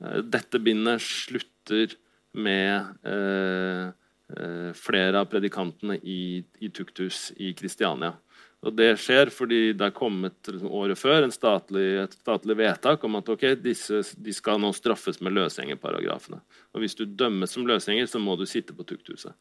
[0.03, 1.97] eh, Dette bindet slutter
[2.37, 3.89] med eh,
[4.37, 8.13] eh, flere av predikantene i, i tukthus i Kristiania.
[8.67, 13.15] Og Det skjer fordi det er kommet liksom, året før statlig, et statlig vedtak om
[13.19, 16.41] at okay, disse, de skal nå straffes med løsgjengerparagrafene.
[16.75, 19.35] Og Hvis du dømmes som løsgjenger, så må du sitte på tukthuset.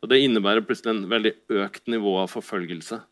[0.00, 3.02] Og Det innebærer plutselig en veldig økt nivå av forfølgelse.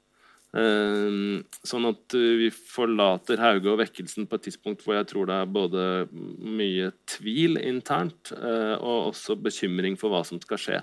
[0.51, 5.29] Um, sånn at uh, vi forlater Hauge og vekkelsen på et tidspunkt hvor jeg tror
[5.31, 10.81] det er både mye tvil internt uh, og også bekymring for hva som skal skje.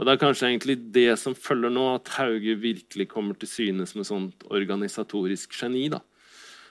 [0.00, 3.84] Og Det er kanskje egentlig det som følger nå, at Hauge virkelig kommer til syne
[3.86, 5.90] som et sånt organisatorisk geni.
[5.92, 6.00] da.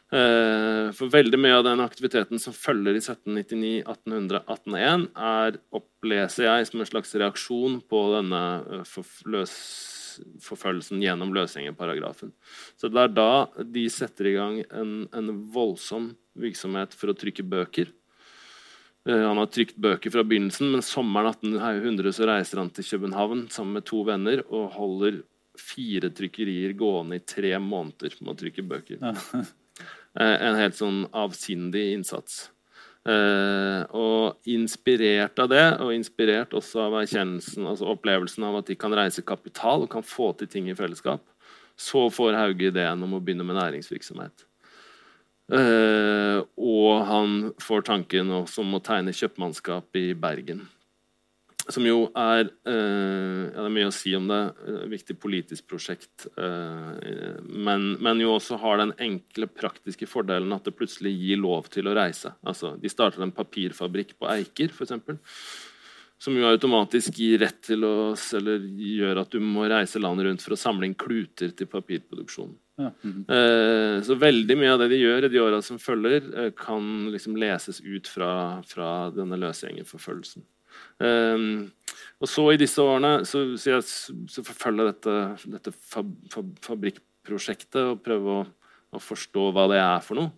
[0.09, 6.47] Eh, for veldig mye av den aktiviteten som følger i 1799, 1800, 1801, er, oppleser
[6.47, 8.41] jeg som en slags reaksjon på denne
[8.79, 8.81] eh,
[10.41, 12.33] forfølgelsen gjennom løsgjengerparagrafen.
[12.81, 17.45] Så det er da de setter i gang en, en voldsom virksomhet for å trykke
[17.45, 17.93] bøker.
[19.09, 23.47] Eh, han har trykt bøker fra begynnelsen, men sommeren 1800 så reiser han til København
[23.53, 25.21] sammen med to venner og holder
[25.59, 29.01] fire trykkerier gående i tre måneder med å trykke bøker.
[29.01, 29.15] Ja.
[30.17, 32.49] Eh, en helt sånn avsindig innsats.
[33.07, 38.75] Eh, og inspirert av det, og inspirert også av erkjennelsen, altså opplevelsen av at de
[38.81, 41.21] kan reise kapital og kan få til ting i fellesskap,
[41.77, 44.48] så får Hauge ideen om å begynne med næringsvirksomhet.
[45.49, 50.67] Uh, og han får tanken om å tegne kjøpmannskap i Bergen.
[51.69, 54.39] som jo er eh, ja, Det er mye å si om det.
[54.65, 56.25] Et viktig politisk prosjekt.
[56.33, 61.69] Eh, men, men, jo også har den enkle, praktiske fordelen at det plutselig gir lov
[61.69, 62.33] til å reise.
[62.41, 64.97] Altså, de starter en papirfabrikk på Eiker, f.eks.
[66.19, 70.43] Som jo automatisk gir rett til å Eller gjør at du må reise landet rundt
[70.43, 72.57] for å samle inn kluter til papirproduksjonen.
[72.79, 72.91] Ja.
[73.03, 74.01] Mm -hmm.
[74.03, 77.35] så veldig mye av det de gjør i de åra som følger, eh, kan liksom
[77.35, 80.43] leses ut fra, fra denne løsgjengerforfølgelsen.
[80.99, 81.71] Um,
[82.19, 85.15] og så i disse årene så, så, jeg, så forfølger dette,
[85.47, 88.45] dette fab, fab, fabrikkprosjektet og prøver å,
[88.95, 90.33] å, forstå hva det er for noe.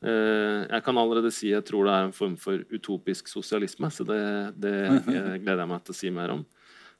[0.00, 3.90] Uh, jeg kan allerede si jeg tror det er en form for utopisk sosialisme.
[3.92, 4.22] Så det,
[4.60, 4.74] det
[5.42, 6.44] gleder jeg meg til å si mer om.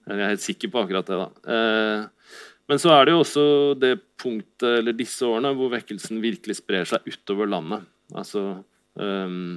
[0.08, 1.20] Jeg er helt sikker på akkurat det.
[1.20, 1.28] da.
[1.44, 3.44] Uh, men så er det jo også
[3.82, 7.86] det punktet, eller disse årene hvor vekkelsen virkelig sprer seg utover landet.
[8.14, 8.60] Altså
[8.94, 9.56] um,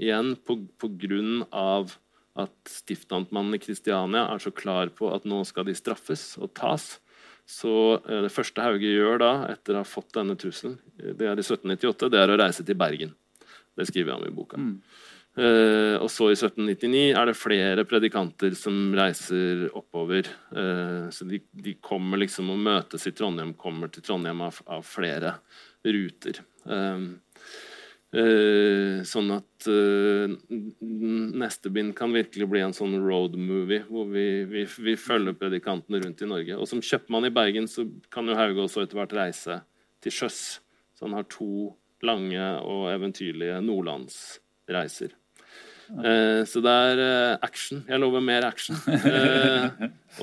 [0.00, 1.92] igjen på, på grunn av
[2.40, 6.96] at stiftamtmannen i Kristiania er så klar på at nå skal de straffes og tas.
[7.50, 11.34] Så eh, det første Hauge gjør da, etter å ha fått denne trusselen, det er
[11.34, 13.14] i 1798, det er å reise til Bergen.
[13.76, 14.60] Det skriver han i boka.
[14.60, 14.76] Mm.
[15.38, 20.26] Uh, og så i 1799 er det flere predikanter som reiser oppover.
[20.50, 24.82] Uh, så de, de, kommer liksom og møtes i Trondheim, kommer til Trondheim av, av
[24.84, 25.36] flere
[25.86, 26.42] ruter.
[26.66, 27.14] Uh,
[28.10, 30.32] sånn at uh,
[30.80, 36.00] neste bind kan virkelig bli en sånn road movie hvor vi, vi, vi, følger predikantene
[36.02, 36.56] rundt i Norge.
[36.58, 39.60] Og som kjøpmann i Bergen så kan jo Hauge også etter hvert reise
[40.02, 40.40] til sjøs.
[40.98, 41.70] Så han har to
[42.02, 45.14] lange og eventyrlige nordlandsreiser.
[45.90, 47.04] Uh, så det er
[47.46, 47.84] action.
[47.86, 48.74] Jeg lover mer action.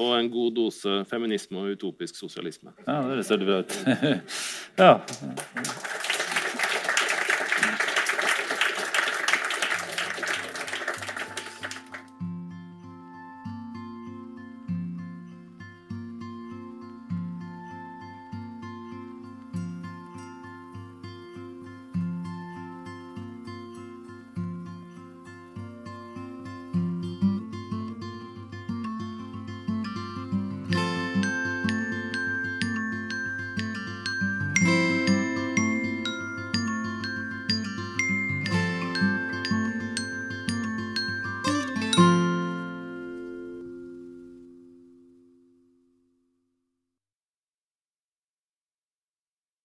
[0.02, 2.76] og en god dose feminisme og utopisk sosialisme.
[2.84, 3.80] Ja, det høres veldig bra ut.
[4.84, 6.06] ja.